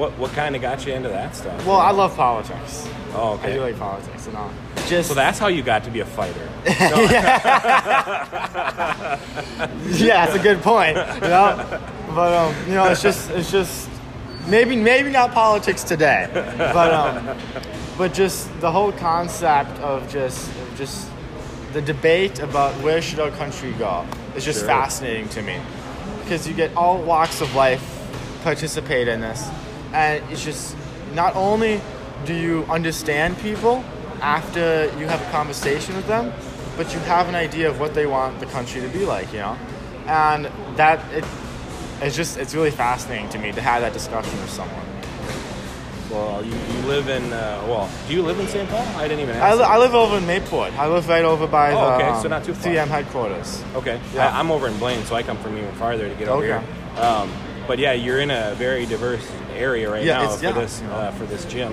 what 0.01 0.17
what 0.19 0.33
kind 0.33 0.57
of 0.57 0.63
got 0.63 0.87
you 0.87 0.95
into 0.95 1.11
that 1.11 1.37
stuff? 1.37 1.67
Well, 1.67 1.79
I 1.79 1.91
love 1.91 2.17
politics. 2.17 2.89
Oh, 3.13 3.33
I 3.33 3.35
okay. 3.35 3.53
do 3.53 3.61
like 3.61 3.79
politics 3.79 4.27
and 4.27 4.37
all. 4.37 4.51
Just 4.87 5.09
so 5.09 5.15
that's 5.15 5.39
how 5.39 5.49
you 5.49 5.63
got 5.63 5.85
to 5.85 5.91
be 5.91 6.01
a 6.01 6.07
fighter. 6.07 6.49
yeah, 9.99 10.25
that's 10.25 10.35
a 10.35 10.43
good 10.43 10.63
point. 10.63 10.97
You 10.97 11.29
know? 11.29 11.81
But 12.15 12.33
um, 12.33 12.55
you 12.67 12.75
know, 12.75 12.89
it's 12.89 13.03
just 13.03 13.31
it's 13.31 13.51
just 13.51 13.91
maybe 14.49 14.75
maybe 14.75 15.11
not 15.11 15.33
politics 15.33 15.85
today, 15.85 16.29
but 16.33 16.95
um, 16.95 17.37
but 17.99 18.15
just 18.15 18.49
the 18.61 18.73
whole 18.73 18.93
concept 18.93 19.79
of 19.81 20.11
just 20.11 20.49
of 20.49 20.77
just 20.79 21.11
the 21.75 21.83
debate 21.83 22.41
about 22.41 22.73
where 22.83 23.03
should 23.03 23.21
our 23.21 23.31
country 23.33 23.73
go 23.73 24.05
is 24.35 24.45
just 24.45 24.61
Sure. 24.61 24.69
fascinating 24.69 25.29
to 25.29 25.43
me 25.43 25.61
because 26.23 26.49
you 26.49 26.55
get 26.55 26.75
all 26.75 26.99
walks 27.03 27.41
of 27.41 27.55
life 27.55 27.85
participate 28.43 29.07
in 29.09 29.21
this, 29.21 29.49
and 29.93 30.23
it's 30.33 30.45
just 30.45 30.77
not 31.15 31.35
only 31.37 31.81
do 32.27 32.35
you 32.35 32.65
understand 32.69 33.39
people 33.39 33.83
after 34.21 34.85
you 34.99 35.07
have 35.07 35.21
a 35.21 35.31
conversation 35.31 35.97
with 35.97 36.07
them, 36.07 36.33
but 36.77 36.93
you 36.93 37.01
have 37.01 37.29
an 37.29 37.35
idea 37.35 37.69
of 37.69 37.81
what 37.81 37.95
they 37.95 38.07
want 38.07 38.39
the 38.41 38.47
country 38.47 38.81
to 38.81 38.89
be 38.89 39.05
like, 39.05 39.33
you 39.33 39.39
know, 39.39 39.57
and 40.07 40.47
that 40.77 41.01
it 41.13 41.25
it's 42.03 42.17
just 42.17 42.39
it's 42.39 42.55
really 42.55 42.71
fascinating 42.71 43.29
to 43.31 43.39
me 43.39 43.53
to 43.53 43.61
have 43.61 43.83
that 43.83 43.93
discussion 43.93 44.33
with 44.41 44.51
someone. 44.51 44.87
well, 46.11 46.45
you, 46.45 46.53
you 46.53 46.87
live 46.89 47.09
in 47.09 47.33
uh, 47.33 47.63
well, 47.69 47.89
do 48.09 48.15
you 48.15 48.23
live 48.23 48.39
in 48.41 48.47
St. 48.49 48.69
Paul? 48.69 48.85
I 48.97 49.03
didn't 49.09 49.21
even 49.21 49.37
ask. 49.37 49.43
I, 49.45 49.55
li- 49.55 49.65
I 49.65 49.79
live 49.79 49.95
over 49.95 50.17
in 50.19 50.27
Maplewood. 50.27 50.73
I 50.75 50.89
live 50.89 51.09
right 51.09 51.25
over 51.25 51.47
by 51.47 51.73
Oh, 51.73 51.77
the 51.79 51.95
okay, 51.95 52.09
um, 52.09 52.23
so 52.23 52.29
not 52.29 52.45
too 52.45 52.55
far. 52.55 52.73
3M 52.73 52.89
headquarters. 52.89 53.63
Okay. 53.75 54.01
Yeah. 54.15 54.29
I, 54.29 54.41
I'm 54.41 54.51
over 54.51 54.67
in 54.67 54.77
Blaine, 54.79 55.05
so 55.05 55.15
I 55.15 55.23
come 55.23 55.37
from 55.39 55.57
even 55.57 55.73
farther 55.73 56.09
to 56.09 56.15
get 56.17 56.29
over 56.29 56.45
Okay. 56.45 56.67
here. 56.67 57.03
Um, 57.05 57.31
but 57.67 57.79
yeah, 57.79 57.93
you're 57.93 58.19
in 58.21 58.31
a 58.31 58.55
very 58.57 58.87
diverse 58.87 59.31
area 59.61 59.91
right 59.91 60.05
Yeah, 60.05 60.23
now 60.25 60.29
for 60.37 60.45
yeah, 60.45 60.53
this 60.53 60.83
uh, 60.83 61.13
for 61.13 61.27
this 61.27 61.45
gym. 61.45 61.73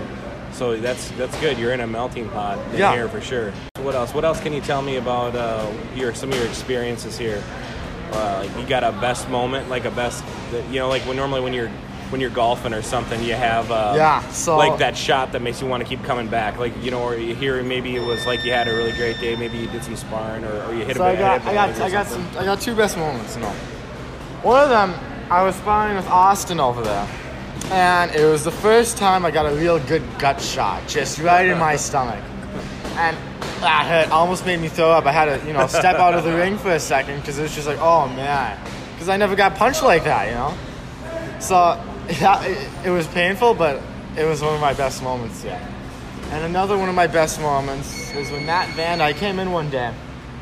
So 0.54 0.76
that's 0.78 1.10
that's 1.12 1.38
good. 1.40 1.58
You're 1.58 1.74
in 1.74 1.82
a 1.82 1.88
melting 1.88 2.30
pot 2.30 2.58
in 2.74 2.80
Yeah. 2.80 2.94
here 2.94 3.08
for 3.08 3.22
sure. 3.22 3.52
What 3.82 3.96
else? 3.96 4.14
What 4.14 4.26
else 4.26 4.40
can 4.40 4.54
you 4.54 4.62
tell 4.62 4.82
me 4.82 4.98
about 4.98 5.36
uh, 5.36 5.70
your 5.96 6.14
some 6.14 6.30
of 6.32 6.36
your 6.38 6.48
experiences 6.48 7.18
here? 7.18 7.42
Uh, 8.12 8.44
like 8.46 8.58
you 8.58 8.66
got 8.68 8.84
a 8.84 8.92
best 8.94 9.30
moment, 9.30 9.70
like 9.70 9.86
a 9.86 9.92
best, 9.92 10.24
you 10.72 10.80
know, 10.80 10.88
like 10.88 11.02
when 11.04 11.18
normally 11.18 11.42
when 11.42 11.54
you're 11.54 11.70
when 12.10 12.22
you're 12.22 12.30
golfing 12.30 12.74
or 12.74 12.82
something, 12.82 13.22
you 13.22 13.34
have 13.34 13.70
uh, 13.70 13.94
Yeah, 13.98 14.22
so- 14.32 14.56
like 14.58 14.80
that 14.80 14.96
shot 14.96 15.34
that 15.34 15.42
makes 15.42 15.60
you 15.62 15.68
want 15.68 15.84
to 15.84 15.90
keep 15.90 16.02
coming 16.06 16.28
back. 16.30 16.58
Like 16.58 16.74
you 16.84 16.90
know, 16.90 17.04
or 17.04 17.16
you 17.18 17.36
hear 17.36 17.62
maybe 17.64 17.96
it 17.98 18.06
was 18.06 18.26
like 18.26 18.44
you 18.46 18.54
had 18.54 18.68
a 18.70 18.74
really 18.74 18.94
great 18.94 19.20
day, 19.20 19.36
maybe 19.36 19.58
you 19.58 19.68
did 19.68 19.84
some 19.84 19.96
sparring, 19.98 20.46
or, 20.46 20.64
or 20.64 20.74
you 20.74 20.86
hit 20.86 20.96
So 20.98 21.04
a 21.04 21.10
I 21.10 21.16
got 21.18 21.42
I 21.46 21.54
got 21.54 21.70
I 21.82 21.90
got 21.90 22.08
some 22.08 22.26
I 22.38 22.46
got 22.46 22.62
two 22.62 22.76
best 22.76 22.98
moments, 22.98 23.36
you 23.36 23.42
know. 23.42 23.52
One 24.42 24.64
of 24.64 24.70
them, 24.70 24.94
I 25.30 25.44
was 25.44 25.56
sparring 25.56 25.98
with 25.98 26.08
Austin 26.08 26.60
over 26.62 26.82
there, 26.82 27.08
and 27.72 28.12
it 28.12 28.26
was 28.26 28.44
the 28.44 28.52
first 28.52 28.98
time 28.98 29.26
I 29.26 29.32
got 29.32 29.46
a 29.46 29.56
real 29.56 29.80
good 29.80 30.04
gut 30.20 30.42
shot, 30.42 30.88
just 30.88 31.20
right 31.20 31.48
in 31.48 31.58
my 31.58 31.76
stomach, 31.88 32.24
and 32.96 33.18
that 33.62 33.86
hurt. 33.88 34.12
Almost 34.12 34.46
made 34.46 34.60
me 34.60 34.68
throw 34.68 34.92
up. 34.92 35.06
I 35.06 35.12
had 35.12 35.26
to 35.26 35.48
you 35.48 35.54
know 35.54 35.68
step 35.68 35.96
out 35.96 36.14
of 36.14 36.24
the 36.24 36.34
ring 36.34 36.58
for 36.58 36.72
a 36.72 36.80
second 36.80 37.20
because 37.20 37.40
it 37.40 37.44
was 37.44 37.56
just 37.56 37.68
like 37.68 37.80
oh 37.80 38.08
man, 38.10 38.58
because 38.94 39.10
I 39.10 39.18
never 39.18 39.36
got 39.36 39.56
punched 39.56 39.84
like 39.84 40.04
that, 40.06 40.28
you 40.28 40.34
know. 40.34 41.40
So 41.40 41.56
yeah, 42.20 42.44
it, 42.44 42.88
it 42.88 42.90
was 42.90 43.08
painful, 43.08 43.54
but 43.54 43.82
it 44.18 44.26
was 44.26 44.42
one 44.42 44.54
of 44.56 44.62
my 44.62 44.74
best 44.74 45.04
moments 45.04 45.44
yet. 45.44 45.62
And 46.32 46.44
another 46.44 46.78
one 46.78 46.90
of 46.90 46.96
my 46.96 47.08
best 47.08 47.40
moments 47.40 48.14
was 48.14 48.30
when 48.32 48.46
Matt 48.46 48.76
Vanda 48.76 49.14
came 49.14 49.40
in 49.40 49.52
one 49.52 49.70
day. 49.70 49.94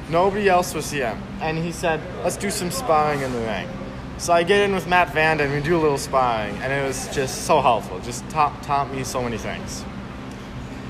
Nobody 0.09 0.49
else 0.49 0.73
was 0.73 0.91
here. 0.91 1.15
And 1.41 1.57
he 1.57 1.71
said, 1.71 2.01
let's 2.23 2.37
do 2.37 2.49
some 2.49 2.71
sparring 2.71 3.21
in 3.21 3.31
the 3.31 3.39
ring. 3.39 3.67
So 4.17 4.33
I 4.33 4.43
get 4.43 4.61
in 4.61 4.73
with 4.73 4.87
Matt 4.87 5.13
Van 5.13 5.39
and 5.41 5.51
we 5.53 5.59
do 5.61 5.75
a 5.77 5.81
little 5.81 5.97
sparring. 5.97 6.55
And 6.57 6.71
it 6.71 6.85
was 6.85 7.13
just 7.13 7.43
so 7.45 7.61
helpful. 7.61 7.99
Just 7.99 8.27
taught, 8.29 8.61
taught 8.63 8.91
me 8.93 9.03
so 9.03 9.21
many 9.21 9.37
things. 9.37 9.83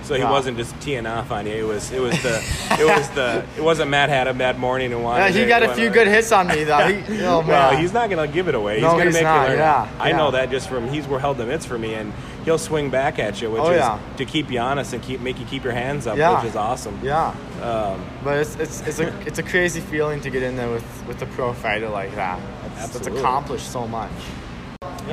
So 0.03 0.13
he 0.13 0.19
Yeah. 0.21 0.29
wasn't 0.29 0.57
just 0.57 0.79
teeing 0.81 1.07
off 1.07 1.31
on 1.31 1.47
you. 1.47 1.53
It 1.53 1.63
was 1.63 1.91
it 1.91 1.99
was 1.99 2.13
the 2.21 2.35
it 2.79 2.85
was 2.85 3.09
the 3.09 3.43
it 3.57 3.63
wasn't 3.63 3.89
Matt 3.89 4.09
had 4.09 4.27
a 4.27 4.35
bad 4.35 4.59
morning 4.59 4.93
and 4.93 5.03
wanted. 5.03 5.33
Yeah, 5.33 5.41
he 5.41 5.47
got 5.47 5.63
a 5.63 5.73
few 5.73 5.89
good 5.89 6.07
hits 6.07 6.31
on 6.31 6.45
me, 6.47 6.63
though. 6.63 6.77
He, 6.87 7.21
oh, 7.25 7.41
man. 7.41 7.47
Well, 7.47 7.77
he's 7.77 7.91
not 7.91 8.11
gonna 8.11 8.27
give 8.27 8.47
it 8.47 8.53
away. 8.53 8.75
He's 8.75 8.83
No, 8.83 8.91
gonna 8.91 9.05
he's 9.05 9.13
make 9.15 9.23
not, 9.23 9.41
you 9.45 9.55
learn. 9.55 9.57
yeah, 9.57 9.87
I 9.99 10.11
know 10.11 10.29
that 10.29 10.51
just 10.51 10.69
from 10.69 10.87
he's 10.89 11.05
held 11.05 11.39
the 11.39 11.45
mitts 11.47 11.65
for 11.65 11.79
me, 11.79 11.95
and 11.95 12.13
he'll 12.45 12.57
swing 12.59 12.89
back 12.89 13.17
at 13.19 13.41
you, 13.41 13.49
which 13.49 13.61
Oh, 13.61 13.71
is 13.71 13.79
yeah. 13.79 13.99
to 14.17 14.25
keep 14.25 14.49
you 14.51 14.59
honest 14.59 14.93
and 14.93 15.01
keep 15.03 15.19
make 15.19 15.39
you 15.39 15.45
keep 15.45 15.63
your 15.63 15.73
hands 15.73 16.07
up, 16.07 16.17
Yeah. 16.17 16.35
which 16.41 16.49
is 16.51 16.55
awesome. 16.55 16.97
Yeah. 17.03 17.33
Um, 17.61 18.05
But 18.23 18.37
it's, 18.37 18.55
it's, 18.55 18.81
it's, 18.81 18.99
a, 18.99 19.07
it's 19.27 19.39
a 19.39 19.43
crazy 19.43 19.81
feeling 19.81 20.21
to 20.21 20.29
get 20.29 20.43
in 20.43 20.55
there 20.55 20.69
with, 20.69 20.85
with 21.07 21.21
a 21.21 21.25
pro 21.25 21.53
fighter 21.53 21.89
like 21.89 22.13
that. 22.15 22.39
It's, 22.77 23.07
accomplished 23.07 23.71
so 23.71 23.87
much. 23.87 24.11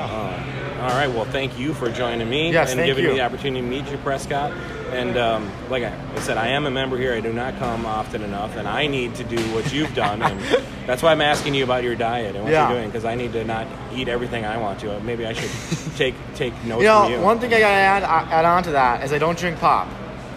All 0.01 0.89
right. 0.89 1.09
Well, 1.09 1.25
thank 1.27 1.59
you 1.59 1.75
for 1.75 1.91
joining 1.91 2.29
me 2.29 2.53
Yes, 2.53 2.73
and 2.73 2.85
giving 2.85 3.05
me 3.05 3.13
the 3.13 3.21
opportunity 3.21 3.61
to 3.61 3.67
meet 3.67 3.91
you, 3.91 3.99
Prescott. 3.99 4.53
And 4.93 5.17
um, 5.17 5.51
like 5.71 5.83
I, 5.85 5.95
said, 6.21 6.37
I 6.37 6.49
am 6.49 6.67
a 6.67 6.71
member 6.71 6.99
here. 6.99 7.15
I 7.15 7.21
do 7.21 7.33
not 7.33 7.57
come 7.59 7.87
often 7.87 8.23
enough, 8.23 8.57
and 8.57 8.69
I 8.69 8.87
need 8.87 9.15
to 9.17 9.25
do 9.25 9.39
what 9.55 9.73
you've 9.73 9.95
done. 9.95 10.21
and 10.23 10.39
that's 10.87 11.03
why 11.03 11.13
I'm 11.13 11.23
asking 11.23 11.55
you 11.55 11.65
about 11.65 11.83
your 11.83 11.95
diet 11.95 12.35
and 12.35 12.45
what 12.45 12.53
Yeah. 12.53 12.69
you're 12.69 12.79
doing 12.79 12.91
because 12.91 13.05
I 13.07 13.15
need 13.15 13.33
to 13.33 13.45
not 13.45 13.67
eat 13.95 14.09
everything 14.09 14.45
I 14.45 14.59
want 14.59 14.81
to. 14.81 14.99
Maybe 15.01 15.25
I 15.27 15.33
should 15.33 15.51
take 15.97 16.15
take 16.35 16.53
notes 16.65 16.83
You 16.83 16.89
know, 16.89 17.03
from 17.05 17.13
you. 17.13 17.21
one 17.21 17.39
thing 17.39 17.55
I 17.55 17.61
gotta 17.61 17.75
add, 17.75 18.03
add 18.03 18.45
on 18.45 18.63
to 18.65 18.73
that 18.73 19.03
is 19.05 19.13
I 19.13 19.19
don't 19.19 19.39
drink 19.39 19.59
pop. 19.59 19.89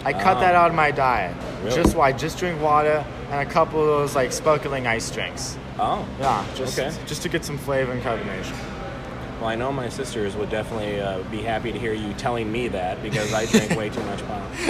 I 0.04 0.12
cut 0.12 0.38
Oh. 0.38 0.40
that 0.40 0.54
out 0.54 0.68
of 0.70 0.74
my 0.76 0.90
diet. 0.90 1.34
Really? 1.64 1.74
Just 1.76 1.94
why? 1.96 2.12
Just 2.12 2.38
drink 2.38 2.60
water 2.62 3.04
and 3.30 3.46
a 3.46 3.50
couple 3.52 3.80
of 3.80 3.86
those 3.88 4.14
like 4.14 4.32
sparkling 4.32 4.86
ice 4.86 5.10
drinks. 5.10 5.58
oh, 5.78 6.06
Yeah, 6.20 6.44
just 6.54 6.78
Okay. 6.78 6.96
just 7.06 7.22
to 7.22 7.28
get 7.28 7.44
some 7.44 7.58
flavor 7.58 7.92
and 7.92 8.02
carbonation. 8.02 8.54
Well, 9.40 9.48
I 9.48 9.54
know 9.54 9.70
my 9.70 9.90
sisters 9.90 10.34
would 10.36 10.48
definitely 10.48 11.00
uh, 11.00 11.22
be 11.24 11.42
happy 11.42 11.70
to 11.70 11.78
hear 11.78 11.92
you 11.92 12.14
telling 12.14 12.50
me 12.50 12.68
that 12.68 13.02
because 13.02 13.34
I 13.34 13.44
drink 13.46 13.76
way 13.76 13.90
too 13.90 14.02
much 14.04 14.26
pop. 14.26 14.42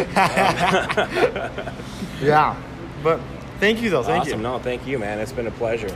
yeah, 2.20 2.60
but 3.02 3.20
thank 3.60 3.80
you 3.80 3.90
though. 3.90 4.02
Thank 4.02 4.22
awesome. 4.22 4.40
you. 4.40 4.42
No, 4.42 4.58
thank 4.58 4.86
you, 4.86 4.98
man. 4.98 5.20
It's 5.20 5.32
been 5.32 5.46
a 5.46 5.52
pleasure. 5.52 5.94